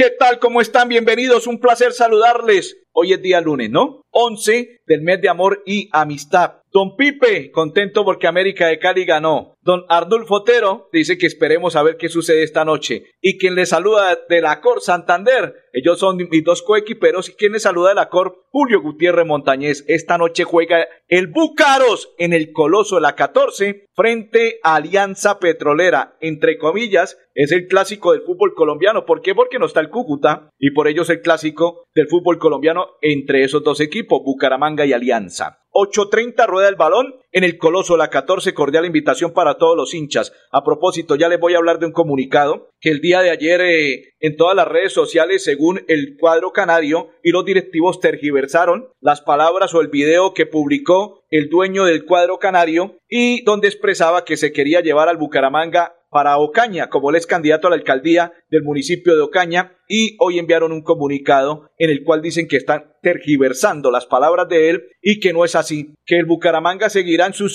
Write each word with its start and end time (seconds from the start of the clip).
¿qué 0.00 0.08
tal? 0.18 0.38
¿Cómo 0.38 0.62
están? 0.62 0.88
Bienvenidos, 0.88 1.46
un 1.46 1.60
placer 1.60 1.92
saludarles. 1.92 2.78
Hoy 2.92 3.12
es 3.12 3.20
día 3.20 3.38
lunes, 3.42 3.68
¿no? 3.68 4.06
11 4.12 4.80
del 4.86 5.02
mes 5.02 5.20
de 5.20 5.28
amor 5.28 5.62
y 5.66 5.90
amistad. 5.92 6.62
Don 6.72 6.96
Pipe, 6.96 7.50
contento 7.50 8.02
porque 8.02 8.26
América 8.26 8.68
de 8.68 8.78
Cali 8.78 9.04
ganó. 9.04 9.58
Don 9.70 9.84
Ardulfo 9.88 10.34
Otero 10.34 10.88
dice 10.92 11.16
que 11.16 11.28
esperemos 11.28 11.76
a 11.76 11.84
ver 11.84 11.96
qué 11.96 12.08
sucede 12.08 12.42
esta 12.42 12.64
noche. 12.64 13.04
Y 13.20 13.38
quien 13.38 13.54
le 13.54 13.66
saluda 13.66 14.18
de 14.28 14.40
la 14.40 14.60
Cor 14.60 14.80
Santander, 14.80 15.54
ellos 15.72 16.00
son 16.00 16.16
mis 16.16 16.42
dos 16.42 16.62
coequiperos. 16.62 17.28
Y 17.28 17.34
quien 17.34 17.52
le 17.52 17.60
saluda 17.60 17.90
de 17.90 17.94
la 17.94 18.08
Cor, 18.08 18.46
Julio 18.50 18.82
Gutiérrez 18.82 19.24
Montañez. 19.24 19.84
Esta 19.86 20.18
noche 20.18 20.42
juega 20.42 20.88
el 21.06 21.28
Bucaros 21.28 22.12
en 22.18 22.32
el 22.32 22.50
Coloso 22.50 22.96
de 22.96 23.02
la 23.02 23.14
14 23.14 23.86
frente 23.94 24.58
a 24.64 24.74
Alianza 24.74 25.38
Petrolera. 25.38 26.16
Entre 26.20 26.58
comillas, 26.58 27.16
es 27.36 27.52
el 27.52 27.68
clásico 27.68 28.10
del 28.10 28.22
fútbol 28.22 28.54
colombiano. 28.54 29.06
¿Por 29.06 29.22
qué? 29.22 29.36
Porque 29.36 29.60
no 29.60 29.66
está 29.66 29.78
el 29.78 29.90
Cúcuta 29.90 30.50
y 30.58 30.72
por 30.72 30.88
ello 30.88 31.02
es 31.02 31.10
el 31.10 31.20
clásico 31.20 31.84
del 31.94 32.08
fútbol 32.08 32.40
colombiano 32.40 32.88
entre 33.02 33.44
esos 33.44 33.62
dos 33.62 33.78
equipos, 33.78 34.20
Bucaramanga 34.24 34.84
y 34.84 34.92
Alianza. 34.92 35.60
8.30 35.72 36.46
rueda 36.46 36.68
el 36.68 36.76
balón 36.76 37.14
en 37.32 37.44
el 37.44 37.58
Coloso 37.58 37.96
la 37.96 38.10
14 38.10 38.52
cordial 38.54 38.86
invitación 38.86 39.32
para 39.32 39.56
todos 39.56 39.76
los 39.76 39.94
hinchas. 39.94 40.32
A 40.50 40.64
propósito, 40.64 41.14
ya 41.14 41.28
les 41.28 41.38
voy 41.38 41.54
a 41.54 41.58
hablar 41.58 41.78
de 41.78 41.86
un 41.86 41.92
comunicado 41.92 42.68
que 42.80 42.90
el 42.90 43.00
día 43.00 43.20
de 43.20 43.30
ayer 43.30 43.60
eh, 43.60 44.14
en 44.20 44.36
todas 44.36 44.56
las 44.56 44.66
redes 44.66 44.92
sociales, 44.92 45.44
según 45.44 45.82
el 45.86 46.16
cuadro 46.18 46.52
canario 46.52 47.10
y 47.22 47.30
los 47.30 47.44
directivos 47.44 48.00
tergiversaron 48.00 48.88
las 49.00 49.20
palabras 49.20 49.74
o 49.74 49.80
el 49.80 49.88
video 49.88 50.34
que 50.34 50.46
publicó 50.46 51.22
el 51.30 51.48
dueño 51.48 51.84
del 51.84 52.04
cuadro 52.04 52.38
canario 52.38 52.98
y 53.08 53.42
donde 53.44 53.68
expresaba 53.68 54.24
que 54.24 54.36
se 54.36 54.52
quería 54.52 54.80
llevar 54.80 55.08
al 55.08 55.18
Bucaramanga 55.18 55.94
para 56.10 56.38
Ocaña, 56.38 56.88
como 56.88 57.10
él 57.10 57.16
es 57.16 57.26
candidato 57.26 57.66
a 57.66 57.70
la 57.70 57.76
alcaldía 57.76 58.32
del 58.50 58.62
municipio 58.62 59.14
de 59.14 59.22
Ocaña, 59.22 59.78
y 59.88 60.16
hoy 60.18 60.38
enviaron 60.38 60.72
un 60.72 60.82
comunicado 60.82 61.70
en 61.78 61.90
el 61.90 62.04
cual 62.04 62.20
dicen 62.20 62.48
que 62.48 62.56
están 62.56 62.92
tergiversando 63.00 63.90
las 63.90 64.06
palabras 64.06 64.48
de 64.48 64.70
él 64.70 64.82
y 65.00 65.20
que 65.20 65.32
no 65.32 65.44
es 65.44 65.54
así, 65.54 65.94
que 66.04 66.16
el 66.16 66.26
Bucaramanga 66.26 66.90
seguirá 66.90 67.26
en 67.26 67.32
su, 67.32 67.48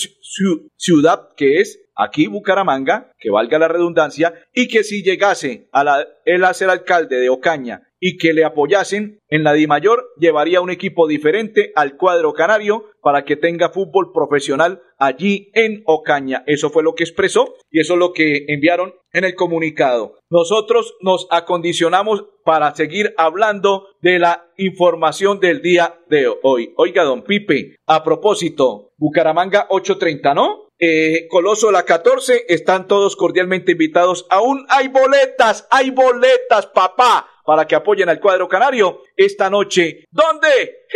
ciudad, 0.78 1.30
que 1.36 1.60
es 1.60 1.82
aquí 1.96 2.28
Bucaramanga, 2.28 3.12
que 3.20 3.30
valga 3.30 3.60
la 3.60 3.68
redundancia, 3.68 4.34
y 4.54 4.68
que 4.68 4.84
si 4.84 5.04
llegase 5.04 5.68
a 5.72 5.84
la, 5.84 6.08
él 6.26 6.44
a 6.44 6.54
ser 6.54 6.70
alcalde 6.70 7.20
de 7.20 7.30
Ocaña 7.30 7.85
y 8.00 8.18
que 8.18 8.34
le 8.34 8.44
apoyasen 8.44 9.20
en 9.30 9.44
la 9.44 9.54
Di 9.54 9.68
Mayor, 9.68 10.06
llevaría 10.18 10.62
un 10.62 10.70
equipo 10.70 11.08
diferente 11.08 11.72
al 11.76 11.98
cuadro 11.98 12.34
canario 12.34 12.86
para 13.02 13.24
que 13.24 13.36
tenga 13.36 13.70
fútbol 13.70 14.12
profesional 14.14 14.82
allí 14.98 15.52
en 15.54 15.84
Ocaña. 15.86 16.44
Eso 16.48 16.70
fue 16.70 16.84
lo 16.84 16.96
que 16.96 17.04
expresó 17.04 17.56
y 17.70 17.80
eso 17.80 17.94
es 17.94 18.00
lo 18.00 18.14
que 18.14 18.46
enviaron 18.48 18.94
en 19.14 19.24
el 19.24 19.36
comunicado. 19.36 20.18
Nosotros 20.30 20.96
nos 21.02 21.28
acondicionamos 21.32 22.26
para 22.44 22.76
seguir 22.76 23.14
hablando 23.18 23.88
de 24.02 24.20
la 24.20 24.48
información 24.58 25.40
del 25.40 25.62
día 25.62 26.00
de 26.10 26.32
hoy. 26.44 26.74
Oiga, 26.78 27.04
don 27.04 27.24
Pipe, 27.24 27.78
a 27.88 28.04
propósito, 28.04 28.92
Bucaramanga 28.98 29.68
830, 29.70 30.34
¿no? 30.34 30.66
Eh, 30.78 31.28
Coloso 31.30 31.72
la 31.72 31.84
14, 31.84 32.46
están 32.50 32.88
todos 32.88 33.16
cordialmente 33.16 33.72
invitados. 33.72 34.28
Aún 34.30 34.66
hay 34.68 34.90
boletas, 34.90 35.68
hay 35.72 35.90
boletas, 35.92 36.68
papá 36.68 37.30
para 37.46 37.66
que 37.66 37.76
apoyen 37.76 38.10
al 38.10 38.20
cuadro 38.20 38.48
canario 38.48 39.02
esta 39.16 39.50
noche. 39.50 40.06
¿Dónde? 40.12 40.48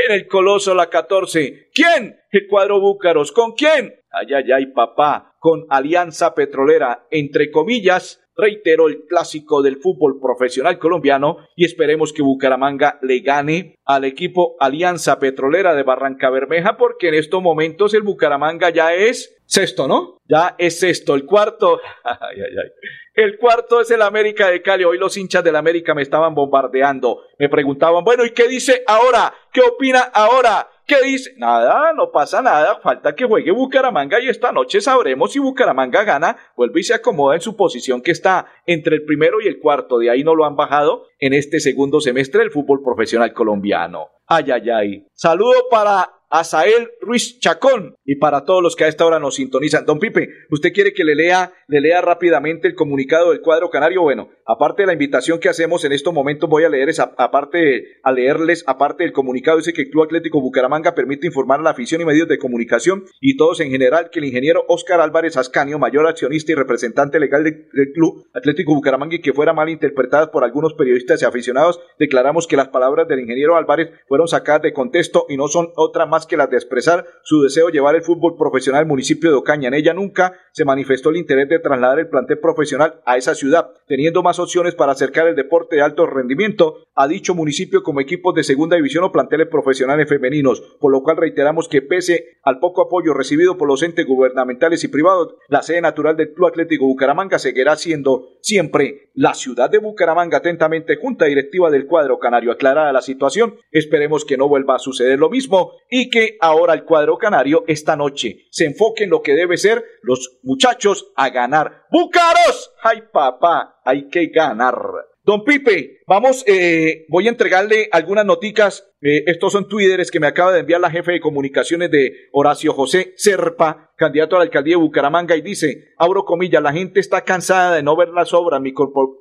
En 0.07 0.15
el 0.15 0.27
Coloso 0.27 0.73
la 0.73 0.89
14. 0.89 1.69
¿Quién? 1.73 2.19
El 2.31 2.47
cuadro 2.47 2.79
Búcaros. 2.79 3.31
¿Con 3.31 3.53
quién? 3.53 3.95
Ay, 4.11 4.33
ay, 4.33 4.51
ay, 4.51 4.65
papá. 4.67 5.35
Con 5.39 5.65
Alianza 5.69 6.33
Petrolera, 6.33 7.05
entre 7.11 7.51
comillas, 7.51 8.21
reitero, 8.35 8.87
el 8.87 9.05
clásico 9.05 9.61
del 9.61 9.77
fútbol 9.77 10.19
profesional 10.19 10.79
colombiano 10.79 11.37
y 11.55 11.65
esperemos 11.65 12.13
que 12.13 12.23
Bucaramanga 12.23 12.99
le 13.01 13.19
gane 13.19 13.75
al 13.85 14.05
equipo 14.05 14.55
Alianza 14.59 15.19
Petrolera 15.19 15.75
de 15.75 15.83
Barranca 15.83 16.29
Bermeja 16.29 16.77
porque 16.77 17.09
en 17.09 17.15
estos 17.15 17.41
momentos 17.41 17.93
el 17.93 18.01
Bucaramanga 18.01 18.69
ya 18.69 18.93
es 18.93 19.38
sexto, 19.49 19.87
¿no? 19.87 20.19
Ya 20.25 20.55
es 20.57 20.79
sexto. 20.79 21.15
El 21.15 21.25
cuarto, 21.25 21.81
ay, 22.03 22.37
ay, 22.37 22.57
ay. 22.63 22.69
El 23.15 23.37
cuarto 23.37 23.81
es 23.81 23.91
el 23.91 24.01
América 24.01 24.49
de 24.49 24.61
Cali. 24.61 24.85
Hoy 24.85 24.97
los 24.97 25.17
hinchas 25.17 25.43
del 25.43 25.57
América 25.57 25.93
me 25.93 26.03
estaban 26.03 26.33
bombardeando. 26.33 27.23
Me 27.37 27.49
preguntaban, 27.49 28.05
bueno, 28.05 28.23
¿y 28.23 28.31
qué 28.31 28.47
dice 28.47 28.83
ahora? 28.87 29.33
¿Qué 29.51 29.59
opina 29.61 29.99
ahora? 30.13 30.69
¿Qué 30.85 31.01
dice? 31.03 31.33
Nada, 31.37 31.91
no 31.93 32.11
pasa 32.11 32.41
nada, 32.41 32.79
falta 32.81 33.13
que 33.13 33.25
juegue 33.25 33.51
Bucaramanga 33.51 34.19
y 34.19 34.29
esta 34.29 34.51
noche 34.51 34.81
sabremos 34.81 35.33
si 35.33 35.39
Bucaramanga 35.39 36.03
gana, 36.03 36.37
vuelve 36.55 36.79
y 36.79 36.83
se 36.83 36.95
acomoda 36.95 37.35
en 37.35 37.41
su 37.41 37.55
posición 37.55 38.01
que 38.01 38.09
está 38.09 38.47
entre 38.65 38.95
el 38.95 39.05
primero 39.05 39.39
y 39.39 39.47
el 39.47 39.59
cuarto, 39.59 39.99
de 39.99 40.09
ahí 40.09 40.23
no 40.23 40.33
lo 40.33 40.45
han 40.45 40.55
bajado 40.55 41.05
en 41.19 41.33
este 41.33 41.59
segundo 41.59 42.01
semestre 42.01 42.39
del 42.39 42.49
fútbol 42.51 42.81
profesional 42.83 43.33
colombiano. 43.33 44.09
Ay, 44.25 44.45
ay, 44.51 44.69
ay. 44.69 45.07
Saludo 45.13 45.67
para 45.69 46.18
Asael 46.29 46.91
Ruiz 47.01 47.39
Chacón 47.39 47.95
y 48.05 48.15
para 48.15 48.45
todos 48.45 48.61
los 48.61 48.75
que 48.75 48.83
a 48.83 48.87
esta 48.87 49.05
hora 49.05 49.19
nos 49.19 49.35
sintonizan. 49.35 49.85
Don 49.85 49.99
Pipe, 49.99 50.29
¿usted 50.51 50.71
quiere 50.73 50.93
que 50.93 51.03
le 51.03 51.15
lea, 51.15 51.51
le 51.67 51.81
lea 51.81 52.01
rápidamente 52.01 52.67
el 52.67 52.75
comunicado 52.75 53.31
del 53.31 53.41
cuadro 53.41 53.69
canario? 53.69 54.03
Bueno, 54.03 54.29
aparte 54.45 54.83
de 54.83 54.87
la 54.87 54.93
invitación 54.93 55.39
que 55.39 55.49
hacemos 55.49 55.83
en 55.85 55.91
estos 55.91 56.13
momentos, 56.13 56.49
voy 56.49 56.63
a 56.63 56.69
leer 56.69 56.89
esa, 56.89 57.15
aparte, 57.17 57.99
a 58.03 58.11
leerles, 58.11 58.63
aparte 58.67 59.03
del 59.03 59.13
comunicado, 59.13 59.57
dice 59.57 59.73
que 59.73 59.83
el 59.83 59.89
Club 59.89 60.03
Atlético 60.03 60.41
Bucaramanga 60.41 60.93
permite 60.93 61.27
informar 61.27 61.59
a 61.59 61.63
la 61.63 61.71
afición 61.71 62.01
y 62.01 62.05
medios 62.05 62.27
de 62.27 62.37
comunicación 62.37 63.05
y 63.19 63.35
todos 63.35 63.59
en 63.59 63.71
general 63.71 64.09
que 64.11 64.19
el 64.19 64.25
ingeniero 64.25 64.65
Óscar 64.67 65.01
Álvarez 65.01 65.37
Ascanio, 65.37 65.79
mayor 65.79 66.07
accionista 66.07 66.51
y 66.51 66.55
representante 66.55 67.19
legal 67.19 67.43
del 67.43 67.91
Club 67.93 68.27
Atlético 68.33 68.75
Bucaramanga 68.75 69.15
y 69.15 69.21
que 69.21 69.33
fuera 69.33 69.53
mal 69.53 69.69
interpretadas 69.69 70.29
por 70.29 70.43
algunos 70.43 70.73
periodistas 70.73 71.21
y 71.21 71.25
aficionados, 71.25 71.79
declaramos 71.97 72.45
que 72.45 72.57
las 72.57 72.67
palabras 72.67 73.07
del 73.07 73.21
ingeniero 73.21 73.55
Álvarez 73.55 73.89
fueron 74.07 74.27
sacadas 74.27 74.61
de 74.61 74.73
contexto 74.73 75.25
y 75.29 75.37
no 75.37 75.47
son 75.47 75.69
otra 75.75 76.05
más 76.05 76.18
que 76.25 76.37
las 76.37 76.49
de 76.49 76.57
expresar 76.57 77.05
su 77.23 77.41
deseo 77.41 77.67
de 77.67 77.73
llevar 77.73 77.95
el 77.95 78.03
fútbol 78.03 78.35
profesional 78.37 78.81
al 78.81 78.87
municipio 78.87 79.29
de 79.29 79.37
Ocaña. 79.37 79.67
En 79.67 79.73
ella 79.73 79.93
nunca 79.93 80.33
se 80.51 80.65
manifestó 80.65 81.09
el 81.09 81.17
interés 81.17 81.49
de 81.49 81.59
trasladar 81.59 81.99
el 81.99 82.09
plantel 82.09 82.39
profesional 82.39 83.01
a 83.05 83.17
esa 83.17 83.35
ciudad, 83.35 83.69
teniendo 83.87 84.23
más 84.23 84.39
opciones 84.39 84.75
para 84.75 84.91
acercar 84.91 85.27
el 85.27 85.35
deporte 85.35 85.75
de 85.75 85.81
alto 85.81 86.05
rendimiento 86.05 86.85
a 86.95 87.07
dicho 87.07 87.33
municipio 87.35 87.83
como 87.83 88.01
equipos 88.01 88.35
de 88.35 88.43
segunda 88.43 88.75
división 88.75 89.03
o 89.03 89.11
planteles 89.11 89.47
profesionales 89.47 90.09
femeninos, 90.09 90.61
por 90.79 90.91
lo 90.91 91.01
cual 91.01 91.17
reiteramos 91.17 91.67
que 91.67 91.81
pese 91.81 92.39
al 92.43 92.59
poco 92.59 92.81
apoyo 92.81 93.13
recibido 93.13 93.57
por 93.57 93.67
los 93.67 93.83
entes 93.83 94.05
gubernamentales 94.05 94.83
y 94.83 94.87
privados, 94.87 95.35
la 95.47 95.61
sede 95.61 95.81
natural 95.81 96.17
del 96.17 96.33
Club 96.33 96.47
Atlético 96.47 96.85
Bucaramanga 96.85 97.39
seguirá 97.39 97.75
siendo 97.75 98.27
siempre 98.41 99.11
la 99.13 99.33
ciudad 99.33 99.69
de 99.69 99.79
Bucaramanga, 99.79 100.37
atentamente 100.37 100.97
junta 100.97 101.25
directiva 101.25 101.69
del 101.69 101.87
cuadro 101.87 102.19
canario. 102.19 102.51
Aclarada 102.51 102.93
la 102.93 103.01
situación, 103.01 103.55
esperemos 103.71 104.25
que 104.25 104.37
no 104.37 104.47
vuelva 104.47 104.75
a 104.75 104.79
suceder 104.79 105.19
lo 105.19 105.29
mismo 105.29 105.73
y 105.89 106.08
que 106.09 106.37
ahora 106.39 106.73
el 106.73 106.83
cuadro 106.83 107.17
canario 107.17 107.63
esta 107.67 107.95
noche 107.95 108.47
se 108.49 108.65
enfoque 108.65 109.05
en 109.05 109.11
lo 109.11 109.21
que 109.21 109.33
debe 109.33 109.57
ser 109.57 109.83
los 110.01 110.39
muchachos 110.43 111.11
a 111.15 111.29
ganar. 111.29 111.83
¡Bucaros! 111.91 112.71
¡Ay, 112.83 113.03
papá! 113.11 113.81
Hay 113.85 114.09
que 114.09 114.27
ganar. 114.27 114.75
Don 115.23 115.43
Pipe, 115.43 115.99
vamos, 116.07 116.43
eh, 116.47 117.05
voy 117.07 117.27
a 117.27 117.29
entregarle 117.29 117.87
algunas 117.91 118.25
noticas 118.25 118.88
eh, 119.01 119.23
estos 119.27 119.53
son 119.53 119.69
twitteres 119.69 120.11
que 120.11 120.19
me 120.19 120.27
acaba 120.27 120.51
de 120.51 120.59
enviar 120.59 120.81
la 120.81 120.91
jefe 120.91 121.13
de 121.13 121.21
comunicaciones 121.21 121.89
de 121.89 122.27
Horacio 122.33 122.73
José 122.73 123.13
Serpa, 123.15 123.91
candidato 123.95 124.35
a 124.35 124.39
la 124.39 124.43
alcaldía 124.43 124.73
de 124.73 124.81
Bucaramanga, 124.81 125.37
y 125.37 125.41
dice, 125.41 125.93
abro 125.97 126.25
comillas, 126.25 126.61
la 126.61 126.73
gente 126.73 126.99
está 126.99 127.21
cansada 127.23 127.75
de 127.75 127.83
no 127.83 127.95
ver 127.95 128.09
las 128.09 128.33
obras, 128.33 128.59
mi, 128.59 128.73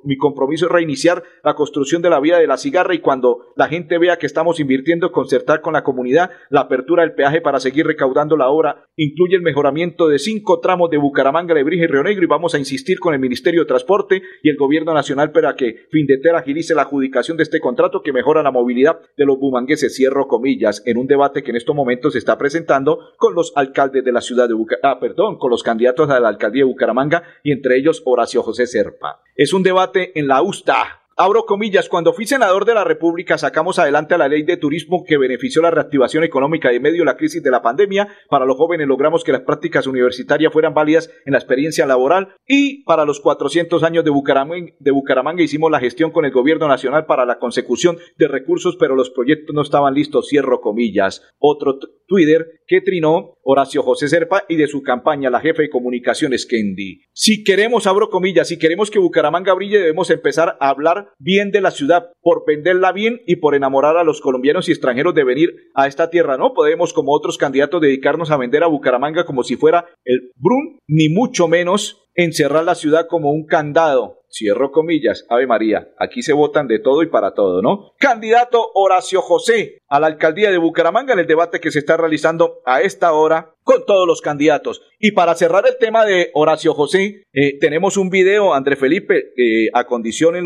mi 0.03 0.17
compromiso 0.17 0.65
es 0.65 0.71
reiniciar 0.71 1.23
la 1.43 1.53
construcción 1.53 2.01
de 2.01 2.09
la 2.09 2.19
vía 2.19 2.37
de 2.39 2.47
la 2.47 2.57
cigarra 2.57 2.93
y 2.93 2.99
cuando 2.99 3.53
la 3.55 3.69
gente 3.69 3.97
vea 3.97 4.17
que 4.17 4.25
estamos 4.25 4.59
invirtiendo, 4.59 5.13
concertar 5.13 5.61
con 5.61 5.73
la 5.73 5.83
comunidad 5.83 6.31
la 6.49 6.61
apertura 6.61 7.03
del 7.03 7.13
peaje 7.13 7.39
para 7.39 7.59
seguir 7.61 7.85
recaudando 7.85 8.35
la 8.35 8.49
obra, 8.49 8.85
incluye 8.97 9.35
el 9.35 9.41
mejoramiento 9.41 10.07
de 10.09 10.19
cinco 10.19 10.59
tramos 10.59 10.89
de 10.89 10.97
Bucaramanga, 10.97 11.53
Lebrija 11.53 11.85
y 11.85 11.87
Río 11.87 12.03
Negro 12.03 12.23
y 12.23 12.27
vamos 12.27 12.53
a 12.53 12.59
insistir 12.59 12.99
con 12.99 13.13
el 13.13 13.19
Ministerio 13.19 13.61
de 13.61 13.67
Transporte 13.67 14.21
y 14.43 14.49
el 14.49 14.57
Gobierno 14.57 14.93
Nacional 14.93 15.31
para 15.31 15.55
que 15.55 15.87
Findeter 15.89 16.35
agilice 16.35 16.75
la 16.75 16.83
adjudicación 16.83 17.37
de 17.37 17.43
este 17.43 17.59
contrato 17.61 18.01
que 18.01 18.13
mejora 18.13 18.43
la 18.43 18.51
movilidad 18.51 18.99
de 19.17 19.25
los 19.25 19.37
bumangueses 19.37 19.68
se 19.77 19.89
cierro 19.89 20.27
comillas, 20.27 20.83
en 20.85 20.97
un 20.97 21.07
debate 21.07 21.43
que 21.43 21.51
en 21.51 21.57
estos 21.57 21.75
momentos 21.75 22.13
se 22.13 22.19
está 22.19 22.37
presentando 22.37 23.11
con 23.17 23.33
los 23.33 23.51
alcaldes 23.55 24.03
de 24.03 24.11
la 24.11 24.21
ciudad 24.21 24.47
de 24.47 24.53
Bucaramanga, 24.53 24.91
ah, 24.91 24.99
perdón, 24.99 25.37
con 25.37 25.49
los 25.49 25.63
candidatos 25.63 26.09
a 26.09 26.19
la 26.19 26.29
alcaldía 26.29 26.61
de 26.61 26.69
Bucaramanga 26.69 27.23
y 27.43 27.51
entre 27.51 27.77
ellos 27.77 28.01
Horacio 28.05 28.43
José 28.43 28.67
Serpa. 28.67 29.21
Es 29.35 29.53
un 29.53 29.63
debate 29.63 30.17
en 30.19 30.27
la 30.27 30.41
USTA, 30.41 31.01
Abro 31.21 31.43
comillas, 31.43 31.89
cuando 31.89 32.13
fui 32.13 32.25
senador 32.25 32.63
de 32.63 32.73
la 32.73 32.85
República 32.85 33.37
sacamos 33.37 33.77
adelante 33.77 34.17
la 34.17 34.29
ley 34.29 34.43
de 34.43 34.55
turismo 34.55 35.03
que 35.05 35.17
benefició 35.17 35.61
la 35.61 35.69
reactivación 35.69 36.23
económica 36.23 36.71
en 36.71 36.81
medio 36.81 37.01
de 37.01 37.07
la 37.07 37.17
crisis 37.17 37.43
de 37.43 37.51
la 37.51 37.61
pandemia. 37.61 38.07
Para 38.29 38.45
los 38.45 38.55
jóvenes 38.55 38.87
logramos 38.87 39.25
que 39.25 39.33
las 39.33 39.41
prácticas 39.41 39.85
universitarias 39.85 40.53
fueran 40.53 40.73
válidas 40.73 41.11
en 41.25 41.33
la 41.33 41.39
experiencia 41.39 41.85
laboral 41.85 42.35
y 42.47 42.85
para 42.85 43.03
los 43.03 43.19
400 43.19 43.83
años 43.83 44.05
de 44.05 44.11
Bucaramanga, 44.11 44.71
de 44.79 44.91
Bucaramanga 44.91 45.43
hicimos 45.43 45.69
la 45.69 45.81
gestión 45.81 46.11
con 46.11 46.23
el 46.23 46.31
gobierno 46.31 46.69
nacional 46.69 47.05
para 47.05 47.25
la 47.25 47.37
consecución 47.37 47.97
de 48.17 48.29
recursos, 48.29 48.77
pero 48.79 48.95
los 48.95 49.09
proyectos 49.09 49.53
no 49.53 49.63
estaban 49.63 49.95
listos. 49.95 50.29
Cierro 50.29 50.61
comillas. 50.61 51.21
Otro 51.37 51.79
Twitter 52.07 52.61
que 52.65 52.79
trinó 52.79 53.33
Horacio 53.51 53.81
José 53.81 54.07
Serpa 54.07 54.43
y 54.47 54.57
de 54.57 54.67
su 54.67 54.83
campaña 54.83 55.31
la 55.31 55.39
jefe 55.39 55.63
de 55.63 55.69
comunicaciones 55.71 56.45
Kendi. 56.45 57.01
Si 57.13 57.43
queremos, 57.43 57.87
abro 57.87 58.11
comillas, 58.11 58.47
si 58.47 58.59
queremos 58.59 58.91
que 58.91 58.99
Bucaramanga 58.99 59.55
brille 59.55 59.79
debemos 59.79 60.11
empezar 60.11 60.55
a 60.59 60.69
hablar 60.69 61.09
bien 61.17 61.49
de 61.49 61.59
la 61.59 61.71
ciudad, 61.71 62.11
por 62.21 62.43
venderla 62.45 62.91
bien 62.91 63.21
y 63.25 63.37
por 63.37 63.55
enamorar 63.55 63.97
a 63.97 64.03
los 64.03 64.21
colombianos 64.21 64.69
y 64.69 64.71
extranjeros 64.71 65.15
de 65.15 65.23
venir 65.23 65.49
a 65.73 65.87
esta 65.87 66.11
tierra. 66.11 66.37
No 66.37 66.53
podemos, 66.53 66.93
como 66.93 67.11
otros 67.11 67.39
candidatos, 67.39 67.81
dedicarnos 67.81 68.29
a 68.29 68.37
vender 68.37 68.61
a 68.61 68.67
Bucaramanga 68.67 69.25
como 69.25 69.41
si 69.41 69.55
fuera 69.55 69.87
el 70.05 70.31
Brun, 70.35 70.77
ni 70.87 71.09
mucho 71.09 71.47
menos 71.47 72.05
encerrar 72.13 72.65
la 72.65 72.75
ciudad 72.75 73.07
como 73.07 73.31
un 73.31 73.47
candado. 73.47 74.18
Cierro 74.31 74.71
comillas, 74.71 75.25
Ave 75.29 75.47
María, 75.47 75.89
aquí 75.97 76.21
se 76.21 76.33
votan 76.33 76.67
de 76.67 76.79
todo 76.79 77.01
y 77.01 77.07
para 77.07 77.33
todo, 77.33 77.61
¿no? 77.61 77.93
Candidato 77.97 78.71
Horacio 78.75 79.21
José 79.21 79.81
a 79.87 79.99
la 79.99 80.07
alcaldía 80.07 80.51
de 80.51 80.57
Bucaramanga 80.57 81.13
en 81.13 81.19
el 81.19 81.27
debate 81.27 81.59
que 81.59 81.71
se 81.71 81.79
está 81.79 81.97
realizando 81.97 82.61
a 82.65 82.81
esta 82.81 83.11
hora 83.13 83.55
con 83.69 83.85
todos 83.85 84.07
los 84.07 84.21
candidatos. 84.21 84.81
Y 84.97 85.11
para 85.11 85.35
cerrar 85.35 85.63
el 85.67 85.77
tema 85.77 86.03
de 86.03 86.31
Horacio 86.33 86.73
José, 86.73 87.27
eh, 87.31 87.59
tenemos 87.59 87.97
un 87.97 88.09
video, 88.09 88.55
André 88.55 88.75
Felipe, 88.75 89.31
eh, 89.37 89.69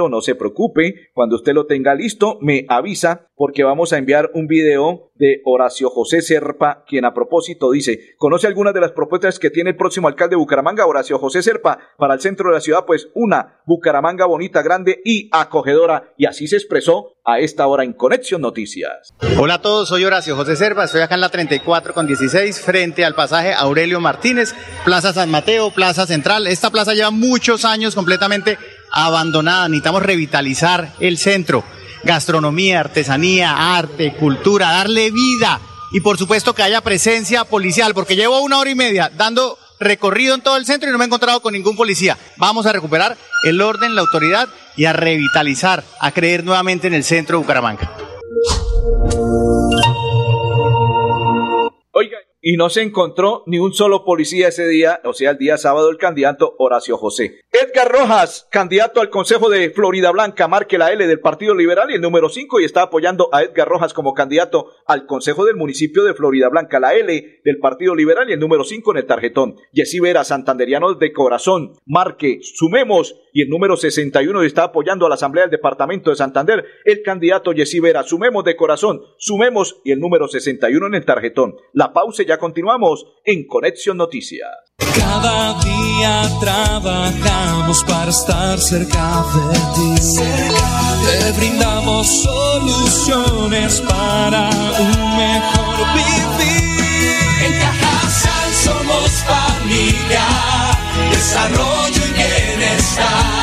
no 0.10 0.22
se 0.22 0.36
preocupe, 0.36 1.10
cuando 1.14 1.38
usted 1.38 1.54
lo 1.54 1.66
tenga 1.66 1.96
listo, 1.96 2.38
me 2.42 2.66
avisa, 2.68 3.30
porque 3.36 3.64
vamos 3.64 3.94
a 3.94 3.98
enviar 3.98 4.30
un 4.34 4.48
video 4.48 5.12
de 5.16 5.42
Horacio 5.46 5.90
José 5.90 6.22
Serpa, 6.22 6.84
quien 6.86 7.06
a 7.06 7.14
propósito 7.14 7.72
dice, 7.72 8.14
¿conoce 8.18 8.48
algunas 8.48 8.74
de 8.74 8.82
las 8.82 8.92
propuestas 8.92 9.40
que 9.40 9.50
tiene 9.50 9.70
el 9.70 9.78
próximo 9.78 10.10
alcalde 10.10 10.32
de 10.32 10.40
Bucaramanga, 10.42 10.86
Horacio 10.86 11.18
José 11.18 11.42
Serpa, 11.42 11.80
para 11.98 12.16
el 12.16 12.20
centro 12.20 12.50
de 12.50 12.56
la 12.56 12.62
ciudad? 12.62 12.84
Pues 12.86 13.10
una, 13.14 13.62
Bucaramanga 13.66 14.26
bonita, 14.26 14.62
grande 14.62 15.02
y 15.06 15.30
acogedora, 15.32 16.14
y 16.18 16.26
así 16.26 16.48
se 16.48 16.58
expresó 16.58 17.14
a 17.26 17.40
esta 17.40 17.68
hora 17.68 17.84
en 17.84 17.94
Conexión 17.94 18.42
Noticias. 18.42 19.14
Hola 19.38 19.56
a 19.56 19.62
todos, 19.62 19.90
soy 19.90 20.04
Horacio 20.04 20.36
José 20.36 20.56
Serpa, 20.56 20.84
estoy 20.84 21.02
acá 21.02 21.16
en 21.16 21.22
la 21.22 21.30
34 21.30 21.94
con 21.94 22.06
16 22.06 22.60
frente 22.60 23.06
al 23.06 23.16
pasaje 23.16 23.54
Aurelio 23.54 24.00
Martínez, 24.02 24.54
Plaza 24.84 25.14
San 25.14 25.32
Mateo, 25.32 25.72
Plaza 25.72 26.06
Central. 26.06 26.48
Esta 26.48 26.70
plaza 26.70 26.94
lleva 26.94 27.12
muchos 27.12 27.64
años 27.66 27.96
completamente 27.96 28.58
abandonada, 28.92 29.70
necesitamos 29.70 30.04
revitalizar 30.04 30.94
el 31.00 31.18
centro. 31.18 31.64
Gastronomía, 32.04 32.82
artesanía, 32.82 33.78
arte, 33.78 34.14
cultura, 34.16 34.72
darle 34.72 35.10
vida 35.12 35.62
y 35.94 36.02
por 36.02 36.18
supuesto 36.18 36.54
que 36.54 36.64
haya 36.64 36.82
presencia 36.82 37.46
policial, 37.46 37.94
porque 37.94 38.16
llevo 38.16 38.42
una 38.42 38.58
hora 38.58 38.72
y 38.72 38.76
media 38.76 39.12
dando 39.16 39.58
recorrido 39.84 40.36
en 40.36 40.42
todo 40.42 40.58
el 40.58 40.66
centro 40.66 40.90
y 40.90 40.92
no 40.92 40.98
me 40.98 41.06
he 41.06 41.08
encontrado 41.08 41.42
con 41.42 41.54
ningún 41.54 41.76
policía. 41.76 42.18
Vamos 42.38 42.66
a 42.66 42.72
recuperar 42.72 43.18
el 43.44 43.62
orden, 43.62 43.96
la 43.96 44.02
autoridad 44.02 44.50
y 44.76 44.86
a 44.86 44.94
revitalizar, 44.94 45.84
a 46.00 46.12
creer 46.12 46.44
nuevamente 46.44 46.88
en 46.88 46.94
el 46.94 47.04
centro 47.04 47.38
de 47.38 47.44
Bucaramanga. 47.44 47.96
Y 52.46 52.58
no 52.58 52.70
se 52.70 52.82
encontró 52.82 53.44
ni 53.46 53.58
un 53.58 53.72
solo 53.72 54.04
policía 54.04 54.50
ese 54.50 54.68
día, 54.68 55.00
o 55.06 55.14
sea, 55.14 55.32
el 55.32 55.38
día 55.38 55.58
sábado, 55.58 55.90
el 55.90 55.96
candidato 55.96 56.56
Horacio 56.60 56.98
José. 56.98 57.40
Edgar 57.54 57.90
Rojas, 57.90 58.50
candidato 58.52 59.00
al 59.00 59.10
Consejo 59.10 59.50
de 59.50 59.70
Florida 59.70 60.12
Blanca, 60.12 60.50
marque 60.50 60.78
la 60.78 60.92
L 60.92 61.08
del 61.08 61.22
Partido 61.22 61.56
Liberal 61.56 61.90
y 61.90 61.94
el 61.94 62.02
número 62.02 62.28
5 62.28 62.60
y 62.60 62.66
está 62.66 62.82
apoyando 62.82 63.30
a 63.32 63.44
Edgar 63.44 63.70
Rojas 63.70 63.94
como 63.94 64.14
candidato 64.14 64.72
al 64.86 65.06
Consejo 65.06 65.46
del 65.46 65.56
Municipio 65.56 66.04
de 66.04 66.16
Florida 66.16 66.50
Blanca, 66.50 66.82
la 66.82 66.94
L 66.96 67.40
del 67.46 67.60
Partido 67.60 67.96
Liberal 67.96 68.30
y 68.30 68.34
el 68.34 68.42
número 68.42 68.66
5 68.66 68.92
en 68.92 68.98
el 68.98 69.06
tarjetón. 69.06 69.56
Yesí 69.72 70.02
Vera, 70.02 70.26
santanderiano 70.26 70.96
de 70.96 71.14
corazón, 71.14 71.78
marque, 71.86 72.40
sumemos 72.42 73.16
y 73.32 73.44
el 73.44 73.50
número 73.50 73.78
61 73.78 74.44
está 74.44 74.64
apoyando 74.64 75.06
a 75.06 75.10
la 75.10 75.16
Asamblea 75.16 75.46
del 75.46 75.52
Departamento 75.52 76.10
de 76.10 76.18
Santander, 76.18 76.66
el 76.84 77.02
candidato 77.04 77.54
Yesí 77.54 77.80
Vera, 77.80 78.04
sumemos 78.04 78.44
de 78.44 78.58
corazón, 78.58 79.02
sumemos 79.18 79.80
y 79.86 79.94
el 79.94 80.02
número 80.02 80.28
61 80.28 80.88
en 80.88 80.96
el 80.96 81.06
tarjetón. 81.06 81.56
La 81.72 81.94
pausa 81.94 82.24
y 82.24 82.33
ya 82.34 82.40
continuamos 82.40 83.06
en 83.26 83.46
Conexión 83.46 83.98
Noticias. 83.98 84.50
Cada 84.98 85.54
día 85.62 86.24
trabajamos 86.40 87.84
para 87.84 88.10
estar 88.10 88.60
cerca 88.60 89.24
de 89.36 89.60
ti. 89.76 90.18
Te 91.06 91.32
brindamos 91.34 92.08
soluciones 92.08 93.82
para 93.82 94.50
un 94.80 95.18
mejor 95.18 95.78
vivir. 95.94 97.20
En 97.46 97.54
Cajasal 97.62 98.54
somos 98.66 99.12
familia, 99.32 100.26
desarrollo 101.12 102.02
y 102.08 102.14
bienestar. 102.14 103.43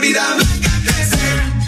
Florida 0.00 0.34
Blanca 0.34 0.70
crece. 0.82 1.18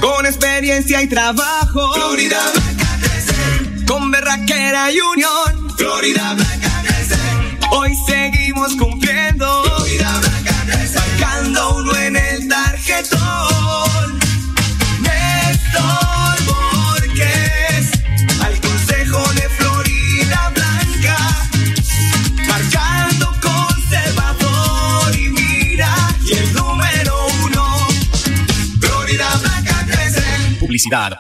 Con 0.00 0.24
experiencia 0.24 1.02
y 1.02 1.06
trabajo. 1.06 1.92
Florida 1.92 2.40
Blanca 2.54 2.98
crece. 3.02 3.84
Con 3.84 4.10
berraquera 4.10 4.90
y 4.90 5.00
unión. 5.00 5.76
Florida 5.76 6.32
Blanca 6.32 6.82
crece. 6.82 7.16
Hoy 7.72 7.94
seguimos 8.06 8.74
cumpliendo. 8.76 9.61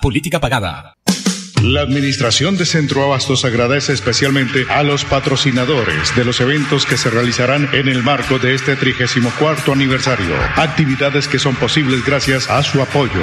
Política 0.02 0.38
pagada. 0.38 0.94
La 1.62 1.80
Administración 1.80 2.58
de 2.58 2.66
Centro 2.66 3.04
Abastos 3.04 3.46
agradece 3.46 3.94
especialmente 3.94 4.66
a 4.68 4.82
los 4.82 5.06
patrocinadores 5.06 6.14
de 6.14 6.26
los 6.26 6.40
eventos 6.42 6.84
que 6.84 6.98
se 6.98 7.08
realizarán 7.08 7.70
en 7.72 7.88
el 7.88 8.02
marco 8.02 8.38
de 8.38 8.54
este 8.54 8.76
34 8.76 9.72
aniversario. 9.72 10.34
Actividades 10.56 11.26
que 11.26 11.38
son 11.38 11.54
posibles 11.54 12.04
gracias 12.04 12.50
a 12.50 12.62
su 12.62 12.82
apoyo. 12.82 13.22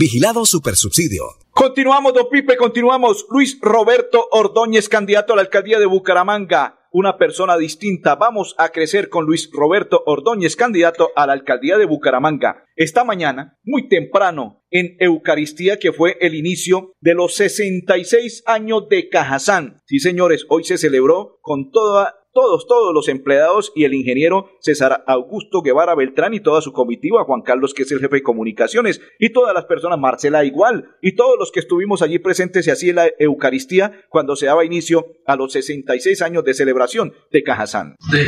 Vigilado 0.00 0.46
Supersubsidio. 0.46 1.24
Continuamos, 1.50 2.14
don 2.14 2.30
Pipe, 2.30 2.56
continuamos. 2.56 3.26
Luis 3.28 3.58
Roberto 3.60 4.28
Ordóñez, 4.30 4.88
candidato 4.88 5.34
a 5.34 5.36
la 5.36 5.42
alcaldía 5.42 5.78
de 5.78 5.84
Bucaramanga. 5.84 6.88
Una 6.90 7.18
persona 7.18 7.58
distinta. 7.58 8.14
Vamos 8.14 8.54
a 8.56 8.70
crecer 8.70 9.10
con 9.10 9.26
Luis 9.26 9.50
Roberto 9.52 10.02
Ordóñez, 10.06 10.56
candidato 10.56 11.10
a 11.16 11.26
la 11.26 11.34
alcaldía 11.34 11.76
de 11.76 11.84
Bucaramanga. 11.84 12.64
Esta 12.76 13.04
mañana, 13.04 13.58
muy 13.62 13.90
temprano, 13.90 14.64
en 14.70 14.96
Eucaristía, 15.00 15.78
que 15.78 15.92
fue 15.92 16.16
el 16.22 16.34
inicio 16.34 16.94
de 17.02 17.12
los 17.12 17.34
66 17.34 18.44
años 18.46 18.88
de 18.88 19.10
Cajazán. 19.10 19.82
Sí, 19.84 19.98
señores, 19.98 20.46
hoy 20.48 20.64
se 20.64 20.78
celebró 20.78 21.40
con 21.42 21.70
toda 21.70 22.19
todos, 22.32 22.66
todos 22.66 22.94
los 22.94 23.08
empleados 23.08 23.72
y 23.74 23.84
el 23.84 23.94
ingeniero 23.94 24.50
César 24.60 25.04
Augusto 25.06 25.62
Guevara 25.62 25.94
Beltrán 25.94 26.34
y 26.34 26.40
toda 26.40 26.60
su 26.60 26.72
comitiva, 26.72 27.24
Juan 27.24 27.42
Carlos, 27.42 27.74
que 27.74 27.82
es 27.82 27.92
el 27.92 28.00
jefe 28.00 28.16
de 28.16 28.22
comunicaciones, 28.22 29.00
y 29.18 29.32
todas 29.32 29.54
las 29.54 29.64
personas, 29.64 29.98
Marcela 29.98 30.44
igual, 30.44 30.96
y 31.02 31.14
todos 31.14 31.36
los 31.38 31.50
que 31.52 31.60
estuvimos 31.60 32.02
allí 32.02 32.18
presentes 32.18 32.66
y 32.66 32.70
así 32.70 32.90
en 32.90 32.96
la 32.96 33.10
Eucaristía 33.18 34.04
cuando 34.08 34.36
se 34.36 34.46
daba 34.46 34.64
inicio 34.64 35.06
a 35.26 35.36
los 35.36 35.52
66 35.52 36.22
años 36.22 36.44
de 36.44 36.54
celebración 36.54 37.12
de 37.30 37.42
Cajazán. 37.42 37.96
De 38.10 38.26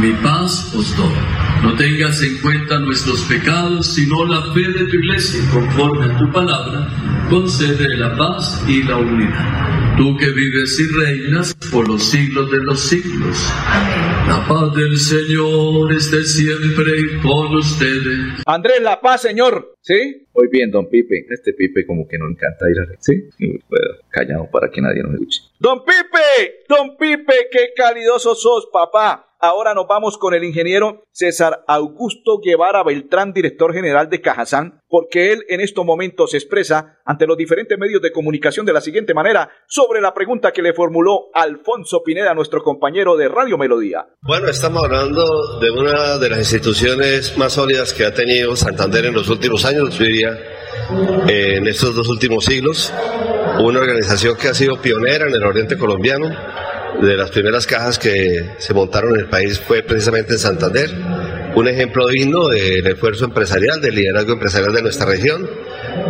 mi 0.00 0.12
paz 0.22 0.74
os 0.74 0.96
doy. 0.96 1.40
No 1.62 1.76
tengas 1.76 2.22
en 2.22 2.38
cuenta 2.40 2.78
nuestros 2.78 3.20
pecados, 3.24 3.86
sino 3.94 4.24
la 4.24 4.40
fe 4.54 4.60
de 4.60 4.90
tu 4.90 4.96
iglesia, 4.96 5.40
conforme 5.52 6.06
a 6.06 6.18
tu 6.18 6.32
palabra, 6.32 6.88
concede 7.30 7.96
la 7.96 8.16
paz 8.16 8.62
y 8.68 8.82
la 8.82 8.96
unidad. 8.96 9.96
Tú 9.96 10.16
que 10.18 10.30
vives 10.30 10.80
y 10.80 10.86
reinas 10.98 11.54
por 11.70 11.86
los 11.86 12.02
siglos 12.02 12.50
de 12.50 12.58
los 12.58 12.80
siglos. 12.80 13.38
La 14.26 14.44
paz 14.48 14.74
del 14.74 14.96
Señor 14.98 15.92
esté 15.92 16.24
siempre 16.24 17.20
con 17.22 17.54
ustedes. 17.54 18.42
Andrés, 18.46 18.82
la 18.82 19.00
paz, 19.00 19.22
señor. 19.22 19.74
¿Sí? 19.80 20.26
Muy 20.34 20.48
bien, 20.48 20.70
don 20.70 20.88
Pipe. 20.88 21.26
Este 21.30 21.52
Pipe 21.52 21.86
como 21.86 22.08
que 22.08 22.18
no 22.18 22.26
le 22.26 22.32
encanta 22.32 22.68
ir 22.68 22.80
a... 22.80 22.86
¿Sí? 22.98 23.12
Bueno, 23.38 23.94
callado 24.10 24.48
para 24.50 24.68
que 24.70 24.80
nadie 24.80 25.02
nos 25.02 25.12
escuche. 25.12 25.42
Don 25.60 25.84
Pipe, 25.84 26.64
don 26.68 26.96
Pipe, 26.96 27.48
qué 27.52 27.70
calidoso 27.76 28.34
sos, 28.34 28.68
papá. 28.72 29.29
Ahora 29.42 29.72
nos 29.72 29.86
vamos 29.88 30.18
con 30.18 30.34
el 30.34 30.44
ingeniero 30.44 31.04
César 31.12 31.64
Augusto 31.66 32.40
Guevara 32.44 32.84
Beltrán, 32.84 33.32
director 33.32 33.72
general 33.72 34.10
de 34.10 34.20
Cajazán, 34.20 34.82
porque 34.86 35.32
él 35.32 35.44
en 35.48 35.62
estos 35.62 35.82
momentos 35.82 36.32
se 36.32 36.36
expresa 36.36 36.98
ante 37.06 37.26
los 37.26 37.38
diferentes 37.38 37.78
medios 37.78 38.02
de 38.02 38.12
comunicación 38.12 38.66
de 38.66 38.74
la 38.74 38.82
siguiente 38.82 39.14
manera 39.14 39.48
sobre 39.66 40.02
la 40.02 40.12
pregunta 40.12 40.52
que 40.52 40.60
le 40.60 40.74
formuló 40.74 41.30
Alfonso 41.32 42.02
Pineda, 42.04 42.34
nuestro 42.34 42.62
compañero 42.62 43.16
de 43.16 43.28
Radio 43.28 43.56
Melodía. 43.56 44.08
Bueno, 44.20 44.48
estamos 44.48 44.84
hablando 44.84 45.24
de 45.58 45.70
una 45.70 46.18
de 46.18 46.28
las 46.28 46.40
instituciones 46.40 47.38
más 47.38 47.54
sólidas 47.54 47.94
que 47.94 48.04
ha 48.04 48.12
tenido 48.12 48.54
Santander 48.56 49.06
en 49.06 49.14
los 49.14 49.30
últimos 49.30 49.64
años, 49.64 49.98
diría, 49.98 50.38
en 51.28 51.66
estos 51.66 51.94
dos 51.94 52.10
últimos 52.10 52.44
siglos. 52.44 52.92
Una 53.58 53.80
organización 53.80 54.36
que 54.36 54.48
ha 54.48 54.54
sido 54.54 54.82
pionera 54.82 55.26
en 55.26 55.34
el 55.34 55.44
oriente 55.44 55.78
colombiano, 55.78 56.28
de 57.00 57.16
las 57.16 57.30
primeras 57.30 57.66
cajas 57.66 57.98
que 57.98 58.50
se 58.58 58.74
montaron 58.74 59.14
en 59.14 59.20
el 59.22 59.28
país 59.28 59.58
fue 59.58 59.82
precisamente 59.82 60.34
en 60.34 60.38
Santander. 60.38 60.90
Un 61.54 61.66
ejemplo 61.66 62.06
digno 62.08 62.48
del 62.48 62.86
esfuerzo 62.86 63.24
empresarial, 63.24 63.80
del 63.80 63.94
liderazgo 63.94 64.34
empresarial 64.34 64.72
de 64.72 64.82
nuestra 64.82 65.06
región 65.06 65.48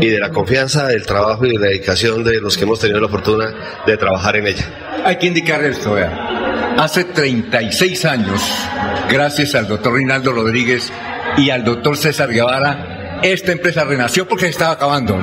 y 0.01 0.09
de 0.09 0.19
la 0.19 0.31
confianza, 0.31 0.89
del 0.89 1.07
trabajo 1.07 1.47
y 1.47 1.53
de 1.53 1.59
la 1.59 1.67
dedicación 1.69 2.25
de 2.25 2.41
los 2.41 2.57
que 2.57 2.65
hemos 2.65 2.81
tenido 2.81 3.01
la 3.01 3.09
fortuna 3.09 3.83
de 3.87 3.97
trabajar 3.97 4.37
en 4.37 4.49
ella. 4.49 4.67
Hay 5.05 5.17
que 5.17 5.27
indicar 5.27 5.65
esto, 5.65 5.95
vea. 5.95 6.75
Hace 6.79 7.05
36 7.05 8.05
años, 8.05 8.43
gracias 9.11 9.55
al 9.55 9.67
doctor 9.67 9.95
Rinaldo 9.95 10.33
Rodríguez 10.33 10.93
y 11.37 11.51
al 11.51 11.65
doctor 11.65 11.97
César 11.97 12.31
Guevara, 12.31 13.21
esta 13.23 13.53
empresa 13.53 13.85
renació 13.85 14.27
porque 14.27 14.47
se 14.47 14.51
estaba 14.51 14.73
acabando. 14.73 15.19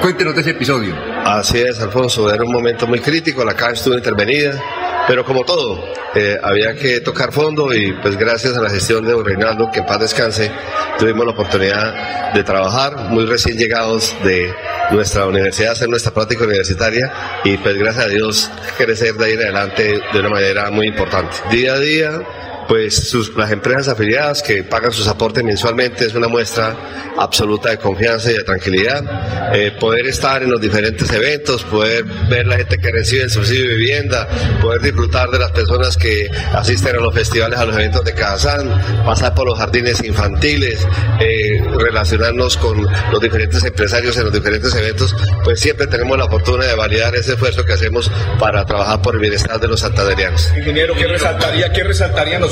Cuéntenos 0.00 0.34
de 0.34 0.40
ese 0.42 0.50
episodio. 0.50 0.94
Así 1.24 1.58
es, 1.58 1.80
Alfonso, 1.80 2.32
era 2.32 2.44
un 2.44 2.52
momento 2.52 2.86
muy 2.86 3.00
crítico, 3.00 3.44
la 3.44 3.54
caja 3.54 3.72
estuvo 3.72 3.94
intervenida, 3.94 4.60
pero 5.06 5.24
como 5.24 5.44
todo, 5.44 5.84
eh, 6.14 6.36
había 6.42 6.74
que 6.74 7.00
tocar 7.00 7.32
fondo 7.32 7.72
y 7.74 7.92
pues 8.02 8.16
gracias 8.16 8.56
a 8.56 8.60
la 8.60 8.70
gestión 8.70 9.04
de 9.04 9.12
don 9.12 9.24
Reinaldo, 9.24 9.70
que 9.70 9.82
paz 9.82 10.00
descanse, 10.00 10.50
tuvimos 10.98 11.24
la 11.24 11.32
oportunidad 11.32 12.32
de 12.32 12.42
trabajar 12.42 12.96
muy 13.10 13.26
recién 13.26 13.56
llegados 13.56 14.14
de 14.24 14.52
nuestra 14.90 15.26
universidad, 15.26 15.72
hacer 15.72 15.88
nuestra 15.88 16.12
práctica 16.12 16.44
universitaria 16.44 17.12
y 17.44 17.56
pues 17.58 17.76
gracias 17.76 18.04
a 18.04 18.08
Dios 18.08 18.50
crecer 18.76 19.14
de 19.14 19.24
ahí 19.24 19.32
en 19.32 19.42
adelante 19.42 20.00
de 20.12 20.20
una 20.20 20.28
manera 20.28 20.70
muy 20.70 20.88
importante. 20.88 21.36
Día 21.50 21.74
a 21.74 21.78
día 21.78 22.20
pues 22.68 23.08
sus, 23.08 23.34
las 23.36 23.50
empresas 23.50 23.88
afiliadas 23.88 24.42
que 24.42 24.64
pagan 24.64 24.92
sus 24.92 25.08
aportes 25.08 25.44
mensualmente 25.44 26.06
es 26.06 26.14
una 26.14 26.28
muestra 26.28 26.76
absoluta 27.18 27.70
de 27.70 27.78
confianza 27.78 28.30
y 28.30 28.34
de 28.34 28.44
tranquilidad. 28.44 29.54
Eh, 29.54 29.72
poder 29.78 30.06
estar 30.06 30.42
en 30.42 30.50
los 30.50 30.60
diferentes 30.60 31.10
eventos, 31.12 31.62
poder 31.64 32.04
ver 32.28 32.46
la 32.46 32.56
gente 32.56 32.78
que 32.78 32.90
recibe 32.90 33.22
el 33.22 33.30
subsidio 33.30 33.68
de 33.68 33.76
vivienda, 33.76 34.28
poder 34.60 34.80
disfrutar 34.80 35.30
de 35.30 35.38
las 35.38 35.52
personas 35.52 35.96
que 35.96 36.30
asisten 36.52 36.96
a 36.96 37.00
los 37.00 37.14
festivales, 37.14 37.58
a 37.58 37.64
los 37.64 37.76
eventos 37.76 38.04
de 38.04 38.14
Kazán, 38.14 39.04
pasar 39.04 39.34
por 39.34 39.46
los 39.46 39.58
jardines 39.58 40.02
infantiles, 40.04 40.86
eh, 41.20 41.62
relacionarnos 41.78 42.56
con 42.56 42.86
los 43.12 43.20
diferentes 43.20 43.64
empresarios 43.64 44.16
en 44.16 44.24
los 44.24 44.32
diferentes 44.32 44.74
eventos, 44.74 45.14
pues 45.44 45.60
siempre 45.60 45.86
tenemos 45.86 46.18
la 46.18 46.28
fortuna 46.28 46.66
de 46.66 46.74
validar 46.74 47.14
ese 47.14 47.32
esfuerzo 47.34 47.64
que 47.64 47.72
hacemos 47.72 48.10
para 48.38 48.64
trabajar 48.64 49.00
por 49.02 49.14
el 49.14 49.20
bienestar 49.20 49.60
de 49.60 49.68
los 49.68 49.80
santanderianos. 49.80 50.52
Ingeniero, 50.56 50.94
¿qué 50.94 51.06
resaltaría, 51.06 51.72
qué 51.72 51.84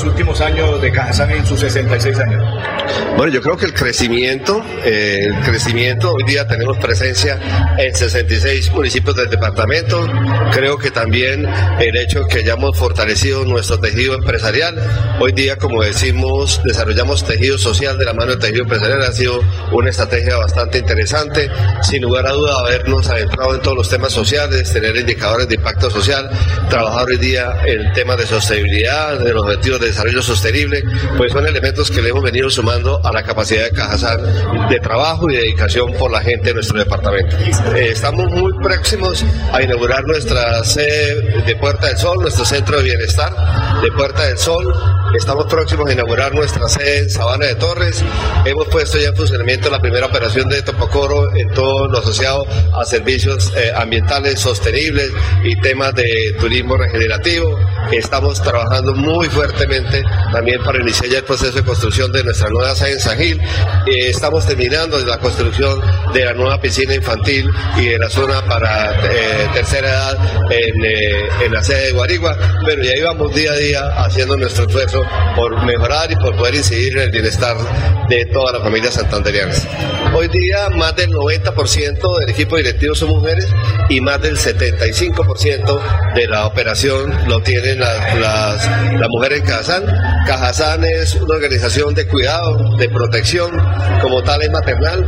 últimos 0.05 0.41
años 0.41 0.81
de 0.81 0.91
Cajazán 0.91 1.31
en 1.31 1.45
sus 1.45 1.59
66 1.59 2.17
años? 2.19 2.43
Bueno, 3.17 3.31
yo 3.31 3.41
creo 3.41 3.57
que 3.57 3.65
el 3.65 3.73
crecimiento, 3.73 4.63
eh, 4.83 5.19
el 5.27 5.39
crecimiento, 5.41 6.11
hoy 6.11 6.23
día 6.25 6.47
tenemos 6.47 6.77
presencia 6.77 7.39
en 7.77 7.95
66 7.95 8.71
municipios 8.71 9.15
del 9.15 9.29
departamento. 9.29 10.05
Creo 10.51 10.77
que 10.77 10.91
también 10.91 11.47
el 11.79 11.95
hecho 11.97 12.25
que 12.27 12.39
hayamos 12.39 12.77
fortalecido 12.77 13.45
nuestro 13.45 13.79
tejido 13.79 14.15
empresarial. 14.15 14.75
Hoy 15.19 15.31
día, 15.31 15.57
como 15.57 15.81
decimos, 15.81 16.61
desarrollamos 16.63 17.25
tejido 17.25 17.57
social 17.57 17.97
de 17.97 18.05
la 18.05 18.13
mano 18.13 18.31
del 18.31 18.39
tejido 18.39 18.63
empresarial. 18.63 19.01
Ha 19.01 19.11
sido 19.11 19.39
una 19.71 19.89
estrategia 19.89 20.37
bastante 20.37 20.79
interesante. 20.79 21.49
Sin 21.81 22.01
lugar 22.01 22.27
a 22.27 22.31
duda, 22.31 22.59
habernos 22.59 23.09
adentrado 23.09 23.55
en 23.55 23.61
todos 23.61 23.77
los 23.77 23.89
temas 23.89 24.11
sociales, 24.11 24.71
tener 24.71 24.95
indicadores 24.95 25.47
de 25.47 25.55
impacto 25.55 25.89
social, 25.89 26.29
trabajar 26.69 27.07
hoy 27.07 27.17
día 27.17 27.61
en 27.65 27.93
temas 27.93 28.17
de 28.17 28.27
sostenibilidad, 28.27 29.19
de 29.19 29.33
los 29.33 29.43
objetivos 29.43 29.79
de 29.79 29.87
desarrollo 29.95 30.21
sostenible, 30.21 30.83
pues 31.15 31.31
son 31.31 31.47
elementos 31.47 31.89
que 31.89 32.01
le 32.01 32.09
hemos 32.09 32.21
venido 32.21 32.49
sumando 32.49 32.99
a 33.05 33.13
la 33.13 33.23
capacidad 33.23 33.63
de 33.63 33.71
Cajazán 33.71 34.19
de 34.69 34.79
trabajo 34.81 35.29
y 35.29 35.37
dedicación 35.37 35.93
por 35.93 36.11
la 36.11 36.19
gente 36.19 36.49
de 36.49 36.55
nuestro 36.55 36.77
departamento. 36.77 37.37
Eh, 37.37 37.91
estamos 37.91 38.29
muy 38.29 38.51
próximos 38.61 39.23
a 39.53 39.63
inaugurar 39.63 40.03
nuestra 40.05 40.61
sede 40.65 41.43
de 41.45 41.55
Puerta 41.55 41.87
del 41.87 41.97
Sol, 41.97 42.17
nuestro 42.19 42.43
centro 42.43 42.77
de 42.77 42.83
bienestar 42.83 43.33
de 43.81 43.91
Puerta 43.93 44.23
del 44.23 44.37
Sol. 44.37 44.65
Estamos 45.17 45.45
próximos 45.45 45.89
a 45.89 45.93
inaugurar 45.93 46.33
nuestra 46.33 46.67
sede 46.67 46.99
en 46.99 47.09
Sabana 47.09 47.45
de 47.45 47.55
Torres. 47.55 48.03
Hemos 48.43 48.67
puesto 48.67 48.97
ya 48.97 49.09
en 49.09 49.15
funcionamiento 49.15 49.69
la 49.69 49.79
primera 49.79 50.07
operación 50.07 50.49
de 50.49 50.61
Topocoro 50.61 51.33
en 51.37 51.49
todo 51.51 51.87
lo 51.87 51.99
asociado 51.99 52.45
a 52.73 52.83
servicios 52.83 53.53
eh, 53.55 53.71
ambientales 53.73 54.41
sostenibles 54.41 55.09
y 55.45 55.55
temas 55.61 55.95
de 55.95 56.35
turismo 56.37 56.75
regenerativo. 56.75 57.57
Estamos 57.93 58.41
trabajando 58.41 58.93
muy 58.93 59.29
fuertemente 59.29 59.84
también 60.31 60.61
para 60.63 60.79
iniciar 60.79 61.09
ya 61.09 61.17
el 61.19 61.23
proceso 61.23 61.51
de 61.51 61.63
construcción 61.63 62.11
de 62.11 62.23
nuestra 62.23 62.49
nueva 62.49 62.75
sede 62.75 62.93
en 62.93 62.99
San 62.99 63.17
Gil. 63.17 63.41
Eh, 63.41 64.09
estamos 64.09 64.45
terminando 64.45 64.97
la 65.05 65.17
construcción 65.17 65.79
de 66.13 66.25
la 66.25 66.33
nueva 66.33 66.59
piscina 66.59 66.95
infantil 66.95 67.49
y 67.77 67.85
de 67.85 67.99
la 67.99 68.09
zona 68.09 68.43
para 68.45 68.91
eh, 68.91 69.49
tercera 69.53 69.89
edad 69.89 70.17
en, 70.49 71.45
en 71.45 71.53
la 71.53 71.63
sede 71.63 71.87
de 71.87 71.91
Guarigua. 71.91 72.37
Pero 72.65 72.83
ya 72.83 72.95
íbamos 72.95 73.33
día 73.33 73.51
a 73.51 73.55
día 73.55 73.81
haciendo 74.03 74.37
nuestro 74.37 74.65
esfuerzo 74.65 75.01
por 75.35 75.63
mejorar 75.65 76.11
y 76.11 76.15
por 76.15 76.35
poder 76.35 76.55
incidir 76.55 76.97
en 76.97 77.03
el 77.03 77.11
bienestar 77.11 77.57
de 78.09 78.25
todas 78.25 78.53
las 78.53 78.63
familias 78.63 78.93
santanderianas. 78.93 79.67
Hoy 80.13 80.27
día 80.27 80.69
más 80.75 80.95
del 80.95 81.11
90% 81.11 82.19
del 82.19 82.29
equipo 82.29 82.57
directivo 82.57 82.95
son 82.95 83.09
mujeres 83.09 83.47
y 83.89 84.01
más 84.01 84.21
del 84.21 84.37
75% 84.37 86.13
de 86.15 86.27
la 86.27 86.45
operación 86.45 87.13
lo 87.27 87.41
tienen 87.41 87.79
las, 87.79 88.19
las, 88.19 88.65
las 88.93 89.09
mujeres 89.09 89.39
en 89.39 89.45
Cajazán. 90.25 90.83
Es 90.83 91.15
una 91.15 91.35
organización 91.35 91.93
de 91.93 92.07
cuidado, 92.07 92.77
de 92.77 92.89
protección, 92.89 93.51
como 94.01 94.21
tal 94.23 94.41
es 94.41 94.51
maternal, 94.51 95.05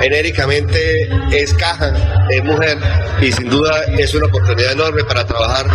genéricamente 0.00 1.08
es 1.32 1.52
caja, 1.54 1.92
es 2.30 2.44
mujer 2.44 2.78
y 3.20 3.32
sin 3.32 3.48
duda 3.48 3.84
es 3.98 4.14
una 4.14 4.26
oportunidad 4.26 4.72
enorme 4.72 5.04
para 5.04 5.24
trabajar, 5.24 5.66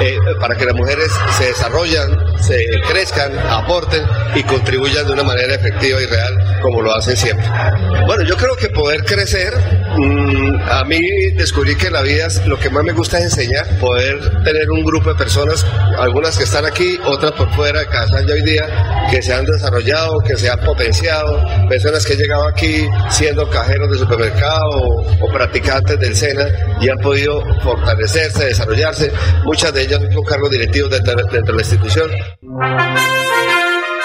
eh, 0.00 0.18
para 0.40 0.56
que 0.56 0.64
las 0.64 0.74
mujeres 0.74 1.10
se 1.36 1.46
desarrollen, 1.46 2.16
se 2.40 2.64
crezcan, 2.88 3.38
aporten 3.38 4.02
y 4.34 4.42
contribuyan 4.42 5.06
de 5.06 5.12
una 5.12 5.22
manera 5.22 5.54
efectiva 5.54 6.00
y 6.00 6.06
real 6.06 6.60
como 6.62 6.80
lo 6.80 6.94
hacen 6.94 7.16
siempre. 7.16 7.46
Bueno, 8.06 8.22
yo 8.24 8.36
creo 8.36 8.56
que 8.56 8.68
poder 8.68 9.04
crecer, 9.04 9.52
mmm, 9.96 10.60
a 10.70 10.84
mí 10.84 11.00
descubrí 11.36 11.74
que 11.76 11.88
en 11.88 11.94
la 11.94 12.02
vida 12.02 12.28
lo 12.46 12.58
que 12.58 12.70
más 12.70 12.84
me 12.84 12.92
gusta 12.92 13.18
es 13.18 13.24
enseñar, 13.24 13.66
poder 13.78 14.18
tener 14.44 14.70
un 14.70 14.84
grupo 14.84 15.10
de 15.12 15.16
personas, 15.16 15.66
algunas 15.98 16.38
que 16.38 16.44
están 16.44 16.64
aquí, 16.64 16.98
otras 17.04 17.32
por 17.32 17.52
fuera 17.54 17.80
de 17.80 17.86
casa 17.86 18.16
hoy 18.16 18.42
día, 18.42 19.08
que 19.10 19.20
se 19.22 19.34
han 19.34 19.44
desarrollado, 19.44 20.20
que 20.20 20.36
se 20.36 20.48
han 20.48 20.60
potenciado, 20.60 21.44
personas 21.68 22.06
que 22.06 22.12
han 22.14 22.18
llegado 22.18 22.46
aquí 22.46 22.88
siendo 23.10 23.48
cajeros 23.52 23.90
de 23.90 23.98
supermercado 23.98 24.70
o, 25.20 25.32
practicantes 25.32 25.98
del 25.98 26.14
SENA 26.14 26.46
y 26.80 26.88
han 26.88 26.98
podido 26.98 27.42
fortalecerse, 27.62 28.46
desarrollarse, 28.46 29.12
muchas 29.44 29.72
de 29.72 29.82
ellas 29.82 30.00
con 30.14 30.24
cargos 30.24 30.50
directivos 30.50 30.90
dentro 30.90 31.14
de 31.14 31.52
la 31.52 31.62
institución. 31.62 32.10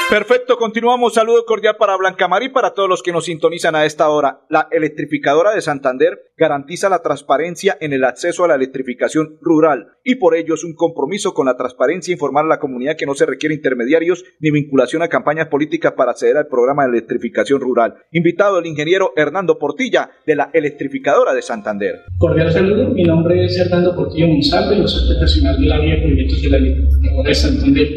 Perfecto, 0.09 0.55
continuamos. 0.55 1.15
Saludo 1.15 1.43
cordial 1.43 1.75
para 1.77 1.97
Blanca 1.97 2.29
Marí, 2.29 2.47
para 2.47 2.73
todos 2.73 2.87
los 2.87 3.03
que 3.03 3.11
nos 3.11 3.25
sintonizan 3.25 3.75
a 3.75 3.83
esta 3.83 4.07
hora. 4.07 4.39
La 4.49 4.69
electrificadora 4.71 5.53
de 5.53 5.59
Santander 5.59 6.31
garantiza 6.37 6.87
la 6.87 7.01
transparencia 7.01 7.77
en 7.81 7.91
el 7.91 8.05
acceso 8.05 8.45
a 8.45 8.47
la 8.47 8.55
electrificación 8.55 9.37
rural 9.41 9.87
y 10.05 10.15
por 10.15 10.35
ello 10.35 10.53
es 10.53 10.63
un 10.63 10.75
compromiso 10.75 11.33
con 11.33 11.47
la 11.47 11.57
transparencia 11.57 12.13
informar 12.13 12.45
a 12.45 12.47
la 12.47 12.59
comunidad 12.59 12.95
que 12.95 13.05
no 13.05 13.15
se 13.15 13.25
requiere 13.25 13.55
intermediarios 13.55 14.23
ni 14.39 14.49
vinculación 14.49 15.01
a 15.01 15.09
campañas 15.09 15.47
políticas 15.47 15.91
para 15.91 16.11
acceder 16.11 16.37
al 16.37 16.47
programa 16.47 16.83
de 16.83 16.91
electrificación 16.91 17.59
rural. 17.59 17.95
Invitado 18.13 18.59
el 18.59 18.65
ingeniero 18.65 19.11
Hernando 19.17 19.59
Portilla 19.59 20.11
de 20.25 20.35
la 20.35 20.51
electrificadora 20.53 21.33
de 21.33 21.41
Santander. 21.41 22.03
Cordial 22.17 22.53
saludo, 22.53 22.91
mi 22.91 23.03
nombre 23.03 23.43
es 23.43 23.59
Hernando 23.59 23.93
Portilla 23.93 24.27
Monsalve, 24.27 24.77
yo 24.77 24.87
soy 24.87 25.17
profesional 25.17 25.59
de 25.59 25.67
la 25.67 25.79
vía 25.79 25.95
de 25.95 26.01
proyectos 26.03 26.41
de 26.41 26.49
la 26.49 26.57
electrificadora 26.57 27.27
de 27.27 27.35
Santander. 27.35 27.87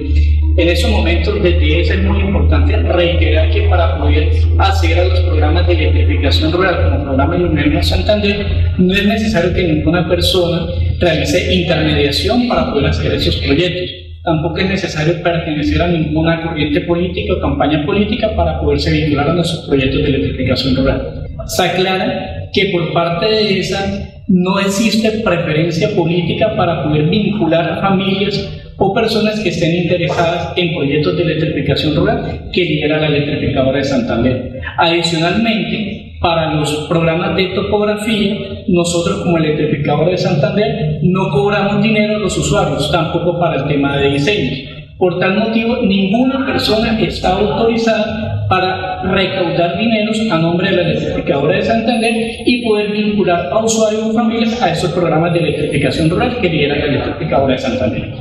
En 0.56 0.68
estos 0.68 0.90
momentos, 0.90 1.42
desde 1.42 1.80
muy 2.00 2.21
importante 2.21 2.76
reiterar 2.76 3.50
que 3.50 3.62
para 3.62 3.99
poder 3.99 4.30
acceder 4.59 5.00
a 5.00 5.04
los 5.04 5.21
programas 5.21 5.66
de 5.66 5.73
electrificación 5.75 6.52
rural 6.52 6.83
como 6.85 6.97
el 6.97 7.02
programa 7.02 7.37
Iluminemos 7.37 7.88
Santander, 7.88 8.47
no 8.78 8.95
es 8.95 9.07
necesario 9.07 9.54
que 9.54 9.64
ninguna 9.64 10.09
persona 10.09 10.66
realice 10.99 11.54
intermediación 11.54 12.49
para 12.49 12.71
poder 12.71 12.87
acceder 12.87 13.12
a 13.12 13.16
esos 13.16 13.37
proyectos. 13.37 13.90
Tampoco 14.23 14.59
es 14.59 14.69
necesario 14.69 15.23
pertenecer 15.23 15.80
a 15.80 15.88
ninguna 15.88 16.42
corriente 16.42 16.80
política 16.83 17.35
o 17.35 17.40
campaña 17.40 17.85
política 17.87 18.35
para 18.37 18.61
poderse 18.61 18.90
vincular 18.90 19.30
a 19.30 19.33
nuestros 19.35 19.66
proyectos 19.66 20.02
de 20.02 20.09
electrificación 20.09 20.76
rural. 20.76 21.25
Se 21.47 21.62
aclara 21.62 22.49
que 22.52 22.66
por 22.66 22.92
parte 22.92 23.26
de 23.26 23.60
esa 23.60 24.20
no 24.30 24.60
existe 24.60 25.10
preferencia 25.25 25.90
política 25.97 26.54
para 26.56 26.84
poder 26.84 27.10
vincular 27.10 27.80
familias 27.80 28.49
o 28.76 28.95
personas 28.95 29.40
que 29.40 29.49
estén 29.49 29.75
interesadas 29.75 30.52
en 30.56 30.73
proyectos 30.73 31.16
de 31.16 31.23
electrificación 31.25 31.97
rural 31.97 32.49
que 32.52 32.64
lidera 32.64 33.00
la 33.00 33.08
electrificadora 33.08 33.78
de 33.78 33.84
Santander. 33.84 34.60
Adicionalmente, 34.78 36.16
para 36.21 36.54
los 36.54 36.86
programas 36.88 37.34
de 37.34 37.47
topografía, 37.47 38.36
nosotros 38.69 39.23
como 39.23 39.36
electrificadora 39.36 40.12
de 40.12 40.19
Santander 40.19 41.00
no 41.02 41.28
cobramos 41.30 41.82
dinero 41.82 42.16
a 42.16 42.21
los 42.21 42.38
usuarios, 42.38 42.90
tampoco 42.93 43.36
para 43.36 43.62
el 43.62 43.69
tema 43.69 43.97
de 43.97 44.12
diseño. 44.12 44.79
Por 45.00 45.19
tal 45.19 45.39
motivo, 45.39 45.78
ninguna 45.78 46.45
persona 46.45 47.00
está 47.00 47.30
autorizada 47.30 48.47
para 48.50 49.02
recaudar 49.02 49.78
dineros 49.78 50.21
a 50.30 50.36
nombre 50.36 50.69
de 50.69 50.76
la 50.76 50.91
electrificadora 50.91 51.56
de 51.56 51.63
Santander 51.63 52.13
y 52.45 52.63
poder 52.63 52.93
vincular 52.93 53.49
a 53.50 53.65
usuarios 53.65 54.02
o 54.02 54.13
familias 54.13 54.60
a 54.60 54.73
esos 54.73 54.93
programas 54.93 55.32
de 55.32 55.39
electrificación 55.39 56.10
rural 56.10 56.36
que 56.39 56.50
lidera 56.50 56.76
la 56.76 56.84
electrificadora 56.84 57.54
de 57.54 57.58
Santander. 57.58 58.13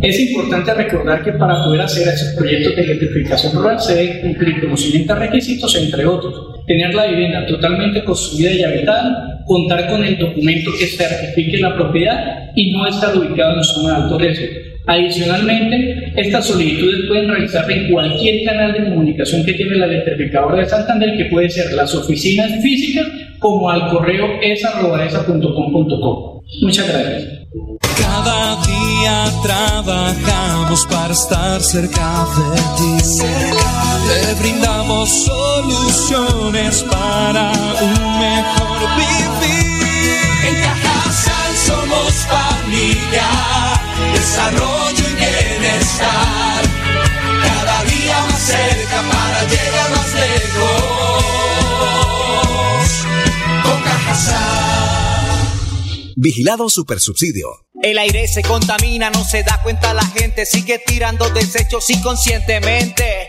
Es 0.00 0.18
importante 0.18 0.72
recordar 0.72 1.22
que 1.22 1.32
para 1.32 1.62
poder 1.62 1.82
hacer 1.82 2.08
esos 2.08 2.34
proyectos 2.34 2.76
de 2.76 2.82
electrificación 2.82 3.52
rural 3.52 3.78
se 3.78 3.96
deben 3.96 4.20
cumplir 4.22 4.60
con 4.60 4.70
los 4.70 4.80
siguientes 4.80 5.18
requisitos, 5.18 5.76
entre 5.76 6.06
otros. 6.06 6.64
Tener 6.66 6.94
la 6.94 7.08
vivienda 7.08 7.44
totalmente 7.44 8.02
construida 8.04 8.52
y 8.52 8.62
habitada, 8.62 9.42
contar 9.44 9.86
con 9.86 10.02
el 10.02 10.16
documento 10.16 10.70
que 10.80 10.86
certifique 10.86 11.58
la 11.58 11.74
propiedad 11.74 12.52
y 12.54 12.72
no 12.72 12.86
estar 12.86 13.14
ubicado 13.14 13.58
en 13.58 13.64
zona 13.64 13.98
de 13.98 14.02
alto 14.02 14.18
riesgo. 14.18 14.75
Adicionalmente, 14.86 16.12
estas 16.16 16.46
solicitudes 16.46 17.06
pueden 17.08 17.28
realizarse 17.28 17.72
en 17.72 17.90
cualquier 17.90 18.44
canal 18.44 18.72
de 18.72 18.84
comunicación 18.84 19.44
que 19.44 19.54
tiene 19.54 19.74
la 19.76 19.86
electrificadora 19.86 20.58
de 20.58 20.66
Santander, 20.66 21.16
que 21.16 21.24
puede 21.26 21.50
ser 21.50 21.72
las 21.72 21.92
oficinas 21.94 22.52
físicas 22.62 23.06
como 23.40 23.68
al 23.68 23.88
correo 23.88 24.38
esa.esa.com.co. 24.40 26.42
Muchas 26.62 26.88
gracias. 26.88 27.24
Cada 27.98 28.62
día 28.64 29.24
trabajamos 29.42 30.86
para 30.86 31.12
estar 31.12 31.60
cerca 31.60 32.24
de 32.36 32.56
ti. 32.76 32.96
Te 34.06 34.34
brindamos 34.40 35.08
soluciones 35.24 36.84
para 36.84 37.50
un 37.82 38.18
mejor 38.20 38.78
vivir. 38.96 39.80
En 40.48 40.54
Cajasal 40.62 41.52
somos 41.56 42.12
familia, 42.26 43.28
desarrollo 44.18 45.04
y 45.10 45.14
bienestar. 45.14 46.64
Cada 47.42 47.84
día 47.84 48.20
más 48.28 48.42
cerca 48.42 49.02
para 49.10 49.44
llegar 49.44 49.90
más 49.90 50.14
lejos. 50.14 51.26
Con 53.62 53.82
Cajasal. 53.82 55.36
Vigilado 56.16 56.68
Supersubsidio. 56.68 57.48
El 57.82 57.98
aire 57.98 58.26
se 58.26 58.42
contamina, 58.42 59.10
no 59.10 59.24
se 59.24 59.42
da 59.42 59.60
cuenta 59.62 59.92
la 59.94 60.06
gente, 60.06 60.46
sigue 60.46 60.80
tirando 60.84 61.28
desechos 61.30 61.88
inconscientemente. 61.90 63.28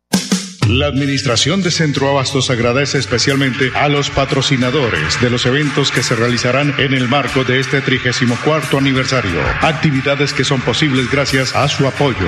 La 0.67 0.87
Administración 0.87 1.61
de 1.63 1.71
Centro 1.71 2.09
Abastos 2.09 2.49
agradece 2.49 2.97
especialmente 2.99 3.71
a 3.75 3.89
los 3.89 4.09
patrocinadores 4.09 5.19
de 5.19 5.29
los 5.29 5.45
eventos 5.45 5.91
que 5.91 6.03
se 6.03 6.15
realizarán 6.15 6.75
en 6.77 6.93
el 6.93 7.07
marco 7.09 7.43
de 7.43 7.59
este 7.59 7.81
34 7.81 8.77
aniversario. 8.77 9.41
Actividades 9.61 10.33
que 10.33 10.43
son 10.43 10.61
posibles 10.61 11.09
gracias 11.11 11.55
a 11.55 11.67
su 11.67 11.87
apoyo. 11.87 12.27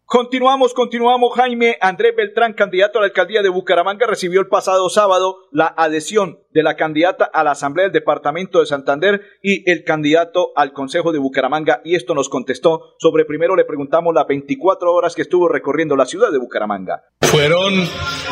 Continuamos, 0.11 0.73
continuamos. 0.73 1.33
Jaime 1.37 1.77
Andrés 1.79 2.13
Beltrán, 2.13 2.51
candidato 2.51 2.99
a 2.99 3.01
la 3.01 3.05
alcaldía 3.05 3.41
de 3.41 3.47
Bucaramanga, 3.47 4.07
recibió 4.07 4.41
el 4.41 4.49
pasado 4.49 4.89
sábado 4.89 5.37
la 5.53 5.67
adhesión 5.67 6.39
de 6.53 6.63
la 6.63 6.75
candidata 6.75 7.23
a 7.23 7.45
la 7.45 7.51
Asamblea 7.51 7.85
del 7.85 7.93
Departamento 7.93 8.59
de 8.59 8.65
Santander 8.65 9.21
y 9.41 9.69
el 9.71 9.85
candidato 9.85 10.49
al 10.57 10.73
Consejo 10.73 11.13
de 11.13 11.19
Bucaramanga. 11.19 11.79
Y 11.85 11.95
esto 11.95 12.13
nos 12.13 12.27
contestó 12.27 12.93
sobre, 12.97 13.23
primero 13.23 13.55
le 13.55 13.63
preguntamos 13.63 14.13
las 14.13 14.27
24 14.27 14.91
horas 14.91 15.15
que 15.15 15.21
estuvo 15.21 15.47
recorriendo 15.47 15.95
la 15.95 16.05
ciudad 16.05 16.29
de 16.29 16.39
Bucaramanga. 16.39 17.05
Fueron 17.21 17.87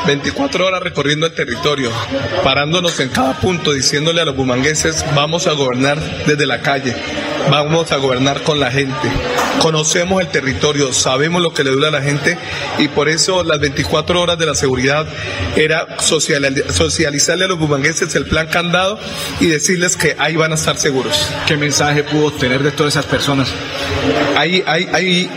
24 0.05 0.67
horas 0.67 0.83
recorriendo 0.83 1.27
el 1.27 1.33
territorio, 1.33 1.91
parándonos 2.43 2.99
en 2.99 3.07
cada 3.07 3.39
punto, 3.39 3.71
diciéndole 3.71 4.19
a 4.19 4.25
los 4.25 4.35
bumangueses, 4.35 5.05
vamos 5.15 5.47
a 5.47 5.53
gobernar 5.53 5.97
desde 6.25 6.45
la 6.45 6.61
calle, 6.61 6.93
vamos 7.49 7.93
a 7.93 7.97
gobernar 7.97 8.43
con 8.43 8.59
la 8.59 8.69
gente. 8.69 9.09
Conocemos 9.61 10.21
el 10.21 10.29
territorio, 10.29 10.91
sabemos 10.91 11.41
lo 11.41 11.53
que 11.53 11.63
le 11.69 11.75
duele 11.75 11.88
a 11.88 11.91
la 11.91 12.01
gente 12.01 12.38
y 12.77 12.88
por 12.88 13.10
eso 13.10 13.43
las 13.43 13.60
24 13.60 14.21
horas 14.21 14.38
de 14.38 14.45
la 14.45 14.55
seguridad 14.55 15.08
era 15.55 15.88
socializarle 15.99 17.45
a 17.45 17.47
los 17.47 17.60
bumangueses 17.60 18.13
el 18.15 18.25
plan 18.25 18.47
candado 18.47 18.99
y 19.39 19.47
decirles 19.47 19.95
que 19.95 20.15
ahí 20.17 20.36
van 20.36 20.51
a 20.51 20.55
estar 20.55 20.77
seguros. 20.77 21.29
¿Qué 21.47 21.58
mensaje 21.58 22.03
pudo 22.03 22.27
obtener 22.27 22.63
de 22.63 22.71
todas 22.71 22.93
esas 22.93 23.05
personas? 23.05 23.49
Hay, 24.36 24.63
hay, 24.65 24.89
hay, 24.93 25.29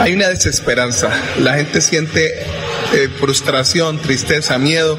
hay 0.00 0.12
una 0.12 0.28
desesperanza. 0.28 1.10
La 1.38 1.54
gente 1.54 1.80
siente 1.80 2.44
eh, 2.92 3.08
frustración, 3.18 3.98
tristeza, 3.98 4.58
miedo 4.58 4.98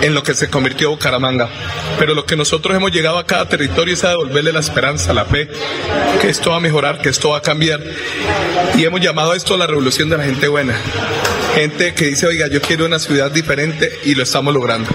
en 0.00 0.14
lo 0.14 0.22
que 0.22 0.34
se 0.34 0.48
convirtió 0.48 0.90
Bucaramanga. 0.90 1.48
Pero 1.98 2.14
lo 2.14 2.24
que 2.24 2.36
nosotros 2.36 2.76
hemos 2.76 2.92
llegado 2.92 3.18
a 3.18 3.26
cada 3.26 3.48
territorio 3.48 3.94
es 3.94 4.04
a 4.04 4.10
devolverle 4.10 4.52
la 4.52 4.60
esperanza, 4.60 5.12
la 5.12 5.24
fe, 5.24 5.48
que 6.20 6.28
esto 6.28 6.50
va 6.50 6.56
a 6.56 6.60
mejorar, 6.60 7.00
que 7.00 7.08
esto 7.08 7.30
va 7.30 7.38
a 7.38 7.42
cambiar. 7.42 7.82
Y 8.76 8.84
hemos 8.84 9.00
llamado 9.00 9.32
a 9.32 9.36
esto 9.36 9.56
la 9.56 9.66
revolución 9.66 10.08
de 10.08 10.18
la 10.18 10.24
gente 10.24 10.48
buena. 10.48 10.76
Gente 11.54 11.94
que 11.94 12.06
dice, 12.06 12.26
oiga, 12.26 12.46
yo 12.48 12.60
quiero 12.60 12.86
una 12.86 12.98
ciudad 12.98 13.30
diferente 13.30 13.98
y 14.04 14.14
lo 14.14 14.22
estamos 14.22 14.54
logrando. 14.54 14.88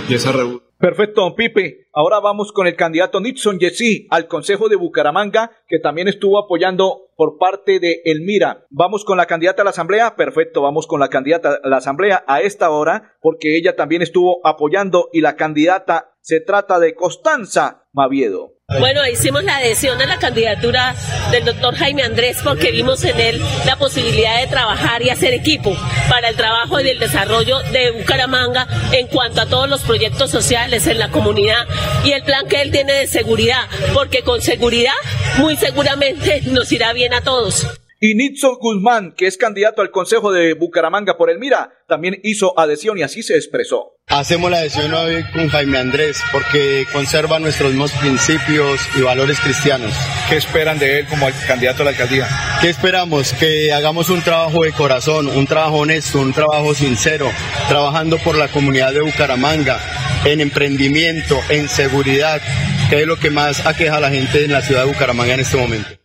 Perfecto, 0.85 1.21
don 1.21 1.33
Pipe. 1.33 1.87
Ahora 1.93 2.19
vamos 2.19 2.51
con 2.51 2.67
el 2.67 2.75
candidato 2.75 3.19
Nixon 3.19 3.57
Yesí 3.57 4.05
al 4.11 4.27
Consejo 4.27 4.69
de 4.69 4.75
Bucaramanga, 4.75 5.49
que 5.67 5.79
también 5.79 6.07
estuvo 6.07 6.37
apoyando 6.37 7.07
por 7.15 7.39
parte 7.39 7.79
de 7.79 8.03
Elmira. 8.05 8.67
Vamos 8.69 9.03
con 9.03 9.17
la 9.17 9.25
candidata 9.25 9.63
a 9.63 9.65
la 9.65 9.71
Asamblea. 9.71 10.15
Perfecto, 10.15 10.61
vamos 10.61 10.85
con 10.85 10.99
la 10.99 11.09
candidata 11.09 11.59
a 11.63 11.67
la 11.67 11.77
Asamblea 11.77 12.23
a 12.27 12.41
esta 12.41 12.69
hora, 12.69 13.15
porque 13.19 13.57
ella 13.57 13.75
también 13.75 14.03
estuvo 14.03 14.45
apoyando 14.45 15.09
y 15.11 15.21
la 15.21 15.35
candidata 15.35 16.13
se 16.21 16.39
trata 16.39 16.77
de 16.77 16.93
Constanza 16.93 17.87
Maviedo. 17.91 18.54
Bueno, 18.67 19.07
hicimos 19.07 19.43
la 19.43 19.57
adhesión 19.57 20.01
a 20.01 20.07
la 20.07 20.17
candidatura 20.17 20.95
del 21.29 21.45
doctor 21.45 21.75
Jaime 21.75 22.01
Andrés 22.01 22.37
porque 22.43 22.71
vimos 22.71 23.03
en 23.03 23.19
él 23.19 23.41
la 23.63 23.75
posibilidad 23.75 24.41
de 24.41 24.47
trabajar 24.47 25.03
y 25.03 25.11
hacer 25.11 25.35
equipo 25.35 25.77
para 26.09 26.29
el 26.29 26.35
trabajo 26.35 26.79
y 26.79 26.89
el 26.89 26.97
desarrollo 26.97 27.59
de 27.71 27.91
Bucaramanga 27.91 28.67
en 28.91 29.05
cuanto 29.07 29.41
a 29.41 29.45
todos 29.45 29.69
los 29.69 29.83
proyectos 29.83 30.31
sociales 30.31 30.87
en 30.87 30.97
la 30.97 31.09
comunidad 31.09 31.67
y 32.03 32.13
el 32.13 32.23
plan 32.23 32.47
que 32.47 32.63
él 32.63 32.71
tiene 32.71 32.93
de 32.93 33.07
seguridad, 33.07 33.69
porque 33.93 34.23
con 34.23 34.41
seguridad 34.41 34.93
muy 35.37 35.55
seguramente 35.57 36.41
nos 36.45 36.71
irá 36.71 36.91
bien 36.91 37.13
a 37.13 37.21
todos. 37.21 37.67
Y 37.99 38.15
Nitzo 38.15 38.57
Guzmán, 38.57 39.13
que 39.15 39.25
es 39.25 39.37
candidato 39.37 39.81
al 39.81 39.89
Consejo 39.89 40.33
de 40.33 40.53
Bucaramanga 40.53 41.17
por 41.17 41.29
el 41.29 41.39
Mira, 41.39 41.71
también 41.87 42.19
hizo 42.23 42.57
adhesión 42.59 42.97
y 42.97 43.03
así 43.03 43.23
se 43.23 43.35
expresó. 43.35 43.93
Hacemos 44.07 44.51
la 44.51 44.57
adhesión 44.57 44.93
hoy 44.93 45.23
con 45.33 45.47
Jaime 45.47 45.77
Andrés 45.77 46.21
porque 46.33 46.85
conserva 46.91 47.39
nuestros 47.39 47.71
mismos 47.71 47.91
principios 47.93 48.81
y 48.97 49.01
valores 49.01 49.39
cristianos. 49.39 49.93
¿Qué 50.29 50.35
esperan 50.35 50.77
de 50.77 50.99
él 50.99 51.07
como 51.07 51.27
candidato 51.47 51.81
a 51.81 51.85
la 51.85 51.91
alcaldía? 51.91 52.27
¿Qué 52.61 52.69
esperamos? 52.69 53.31
Que 53.33 53.71
hagamos 53.71 54.09
un 54.09 54.21
trabajo 54.21 54.63
de 54.63 54.73
corazón, 54.73 55.27
un 55.27 55.47
trabajo 55.47 55.77
honesto, 55.77 56.19
un 56.19 56.33
trabajo 56.33 56.75
sincero, 56.75 57.31
trabajando 57.69 58.17
por 58.17 58.37
la 58.37 58.49
comunidad 58.49 58.93
de 58.93 59.01
Bucaramanga, 59.01 59.79
en 60.25 60.41
emprendimiento, 60.41 61.39
en 61.49 61.69
seguridad, 61.69 62.41
que 62.89 63.01
es 63.01 63.07
lo 63.07 63.17
que 63.17 63.29
más 63.29 63.65
aqueja 63.65 63.97
a 63.97 64.01
la 64.01 64.11
gente 64.11 64.43
en 64.43 64.51
la 64.51 64.61
ciudad 64.61 64.85
de 64.85 64.91
Bucaramanga 64.91 65.33
en 65.33 65.39
este 65.39 65.57
momento. 65.57 66.04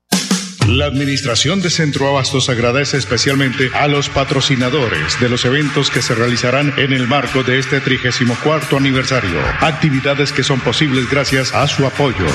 La 0.71 0.85
Administración 0.85 1.61
de 1.61 1.69
Centro 1.69 2.07
Abastos 2.07 2.47
agradece 2.47 2.95
especialmente 2.95 3.69
a 3.73 3.89
los 3.89 4.07
patrocinadores 4.07 5.19
de 5.19 5.27
los 5.27 5.43
eventos 5.43 5.91
que 5.91 6.01
se 6.01 6.15
realizarán 6.15 6.73
en 6.77 6.93
el 6.93 7.09
marco 7.09 7.43
de 7.43 7.59
este 7.59 7.81
34 7.81 8.77
aniversario. 8.77 9.37
Actividades 9.59 10.31
que 10.31 10.43
son 10.43 10.61
posibles 10.61 11.09
gracias 11.09 11.53
a 11.53 11.67
su 11.67 11.85
apoyo. 11.85 12.25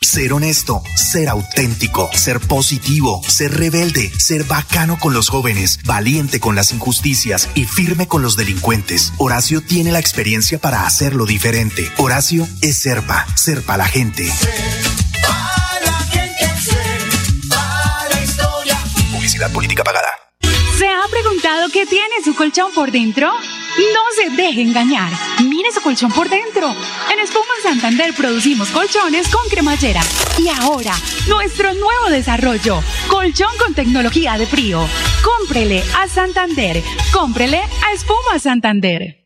Ser 0.00 0.32
honesto, 0.32 0.82
ser 0.94 1.28
auténtico, 1.28 2.08
ser 2.14 2.40
positivo, 2.40 3.20
ser 3.28 3.52
rebelde, 3.52 4.10
ser 4.16 4.44
bacano 4.44 4.98
con 4.98 5.12
los 5.12 5.28
jóvenes, 5.28 5.80
valiente 5.84 6.40
con 6.40 6.54
las 6.54 6.72
injusticias 6.72 7.50
y 7.54 7.64
firme 7.64 8.08
con 8.08 8.22
los 8.22 8.34
delincuentes. 8.34 9.12
Horacio 9.18 9.60
tiene 9.60 9.92
la 9.92 9.98
experiencia 9.98 10.58
para 10.58 10.86
hacerlo 10.86 11.26
diferente. 11.26 11.90
Horacio 11.98 12.48
es 12.62 12.78
Serpa, 12.78 13.26
Serpa 13.36 13.76
la 13.76 13.86
gente. 13.86 14.32
Política 19.52 19.84
pagada. 19.84 20.08
¿Se 20.78 20.88
ha 20.88 21.02
preguntado 21.10 21.68
qué 21.70 21.84
tiene 21.84 22.22
su 22.24 22.34
colchón 22.34 22.72
por 22.72 22.90
dentro? 22.90 23.28
No 23.28 24.00
se 24.16 24.30
deje 24.30 24.62
engañar. 24.62 25.12
Mire 25.44 25.70
su 25.72 25.82
colchón 25.82 26.10
por 26.10 26.28
dentro. 26.30 26.74
En 27.12 27.20
Espuma 27.20 27.44
Santander 27.62 28.14
producimos 28.14 28.70
colchones 28.70 29.28
con 29.28 29.46
cremallera. 29.50 30.00
Y 30.38 30.48
ahora, 30.48 30.94
nuestro 31.28 31.74
nuevo 31.74 32.08
desarrollo. 32.08 32.82
Colchón 33.08 33.52
con 33.58 33.74
tecnología 33.74 34.38
de 34.38 34.46
frío. 34.46 34.88
Cómprele 35.22 35.84
a 35.98 36.08
Santander. 36.08 36.82
Cómprele 37.12 37.58
a 37.58 37.92
Espuma 37.92 38.38
Santander. 38.38 39.25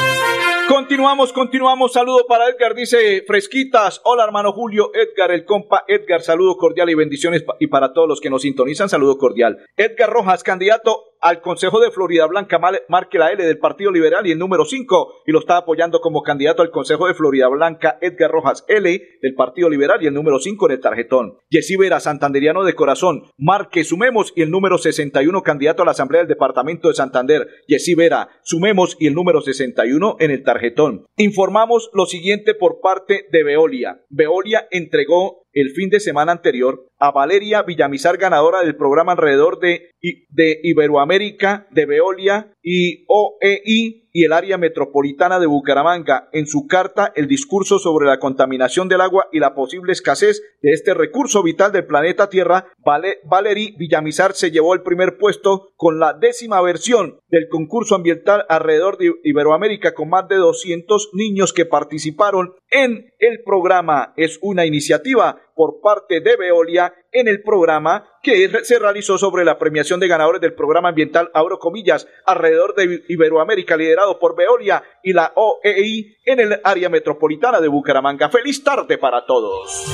Continuamos, 0.91 1.31
continuamos. 1.31 1.93
Saludo 1.93 2.25
para 2.27 2.49
Edgar, 2.49 2.75
dice 2.75 3.23
Fresquitas. 3.25 4.01
Hola, 4.03 4.25
hermano 4.25 4.51
Julio. 4.51 4.91
Edgar, 4.93 5.31
el 5.31 5.45
compa 5.45 5.85
Edgar. 5.87 6.19
Saludo 6.19 6.57
cordial 6.57 6.89
y 6.89 6.95
bendiciones. 6.95 7.45
Y 7.61 7.67
para 7.67 7.93
todos 7.93 8.09
los 8.09 8.19
que 8.19 8.29
nos 8.29 8.41
sintonizan, 8.41 8.89
saludo 8.89 9.17
cordial. 9.17 9.65
Edgar 9.77 10.09
Rojas, 10.09 10.43
candidato 10.43 11.11
al 11.21 11.41
Consejo 11.41 11.79
de 11.79 11.91
Florida 11.91 12.25
Blanca, 12.25 12.59
marque 12.89 13.19
la 13.19 13.31
L 13.31 13.45
del 13.45 13.59
Partido 13.59 13.91
Liberal 13.91 14.25
y 14.25 14.31
el 14.31 14.39
número 14.39 14.65
5, 14.65 15.21
y 15.27 15.31
lo 15.31 15.39
está 15.39 15.57
apoyando 15.57 16.01
como 16.01 16.23
candidato 16.23 16.63
al 16.63 16.71
Consejo 16.71 17.07
de 17.07 17.13
Florida 17.13 17.47
Blanca, 17.47 17.99
Edgar 18.01 18.31
Rojas 18.31 18.65
L 18.67 19.01
del 19.21 19.35
Partido 19.35 19.69
Liberal 19.69 20.01
y 20.01 20.07
el 20.07 20.13
número 20.13 20.39
5 20.39 20.65
en 20.65 20.71
el 20.71 20.81
tarjetón. 20.81 21.37
Yesí 21.49 21.77
Vera, 21.77 21.99
santanderiano 21.99 22.63
de 22.63 22.73
corazón, 22.73 23.25
marque 23.37 23.83
Sumemos 23.83 24.33
y 24.35 24.41
el 24.41 24.49
número 24.49 24.79
61, 24.79 25.43
candidato 25.43 25.83
a 25.83 25.85
la 25.85 25.91
Asamblea 25.91 26.21
del 26.21 26.29
Departamento 26.29 26.87
de 26.87 26.95
Santander. 26.95 27.47
Yesí 27.67 27.93
Vera, 27.93 28.29
Sumemos 28.41 28.97
y 28.99 29.07
el 29.07 29.13
número 29.13 29.41
61 29.41 30.17
en 30.19 30.31
el 30.31 30.43
tarjetón. 30.43 30.80
Informamos 31.17 31.89
lo 31.93 32.05
siguiente 32.05 32.53
por 32.55 32.79
parte 32.81 33.25
de 33.31 33.43
Veolia. 33.43 34.01
Veolia 34.09 34.67
entregó 34.71 35.43
el 35.53 35.71
fin 35.71 35.89
de 35.89 35.99
semana 35.99 36.31
anterior 36.31 36.87
a 36.97 37.11
Valeria 37.11 37.63
Villamizar, 37.63 38.17
ganadora 38.17 38.61
del 38.61 38.75
programa 38.75 39.11
alrededor 39.13 39.59
de, 39.59 39.91
de 40.29 40.59
Iberoamérica, 40.63 41.67
de 41.71 41.85
Veolia 41.85 42.53
y 42.61 43.05
OEI 43.07 44.00
y 44.13 44.25
el 44.25 44.33
área 44.33 44.57
metropolitana 44.57 45.39
de 45.39 45.47
Bucaramanga. 45.47 46.29
En 46.31 46.47
su 46.47 46.67
carta, 46.67 47.11
el 47.15 47.27
discurso 47.27 47.79
sobre 47.79 48.07
la 48.07 48.19
contaminación 48.19 48.89
del 48.89 49.01
agua 49.01 49.27
y 49.31 49.39
la 49.39 49.53
posible 49.53 49.91
escasez 49.91 50.41
de 50.61 50.71
este 50.71 50.93
recurso 50.93 51.43
vital 51.43 51.71
del 51.71 51.85
planeta 51.85 52.29
Tierra, 52.29 52.67
Vale, 52.83 53.19
Valerie 53.23 53.75
Villamizar 53.77 54.33
se 54.33 54.51
llevó 54.51 54.73
el 54.73 54.81
primer 54.81 55.17
puesto 55.17 55.71
con 55.75 55.99
la 55.99 56.13
décima 56.13 56.61
versión 56.61 57.19
del 57.29 57.47
concurso 57.49 57.95
ambiental 57.95 58.45
alrededor 58.49 58.97
de 58.97 59.11
Iberoamérica 59.23 59.93
con 59.93 60.09
más 60.09 60.27
de 60.27 60.35
200 60.35 61.11
niños 61.13 61.53
que 61.53 61.65
participaron 61.65 62.55
en 62.69 63.11
el 63.19 63.43
programa. 63.43 64.13
Es 64.17 64.39
una 64.41 64.65
iniciativa 64.65 65.41
por 65.55 65.81
parte 65.81 66.21
de 66.21 66.37
Veolia 66.37 66.93
en 67.11 67.27
el 67.27 67.41
programa 67.43 68.05
que 68.21 68.49
se 68.63 68.79
realizó 68.79 69.17
sobre 69.17 69.43
la 69.45 69.57
premiación 69.57 69.99
de 69.99 70.07
ganadores 70.07 70.41
del 70.41 70.53
programa 70.53 70.89
ambiental 70.89 71.29
Abro 71.33 71.59
Comillas 71.59 72.07
alrededor 72.25 72.75
de 72.75 73.03
Iberoamérica 73.09 73.77
liderado 73.77 74.19
por 74.19 74.35
Veolia 74.35 74.83
y 75.03 75.13
la 75.13 75.33
OEI 75.35 76.17
en 76.25 76.39
el 76.39 76.61
área 76.63 76.89
metropolitana 76.89 77.59
de 77.59 77.67
Bucaramanga. 77.67 78.29
Feliz 78.29 78.63
tarde 78.63 78.97
para 78.97 79.25
todos. 79.25 79.85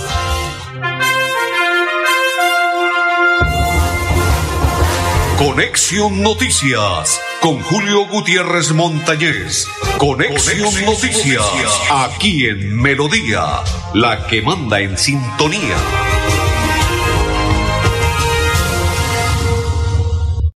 Conexión 5.37 6.23
Noticias 6.23 7.21
con 7.41 7.61
Julio 7.61 8.07
Gutiérrez 8.07 8.71
Montañez. 8.71 9.67
Conexión, 9.99 10.85
Noticias, 10.85 11.45
aquí 11.91 12.47
en 12.47 12.75
Melodía, 12.75 13.61
la 13.93 14.25
que 14.27 14.41
manda 14.41 14.79
en 14.79 14.97
sintonía. 14.97 15.77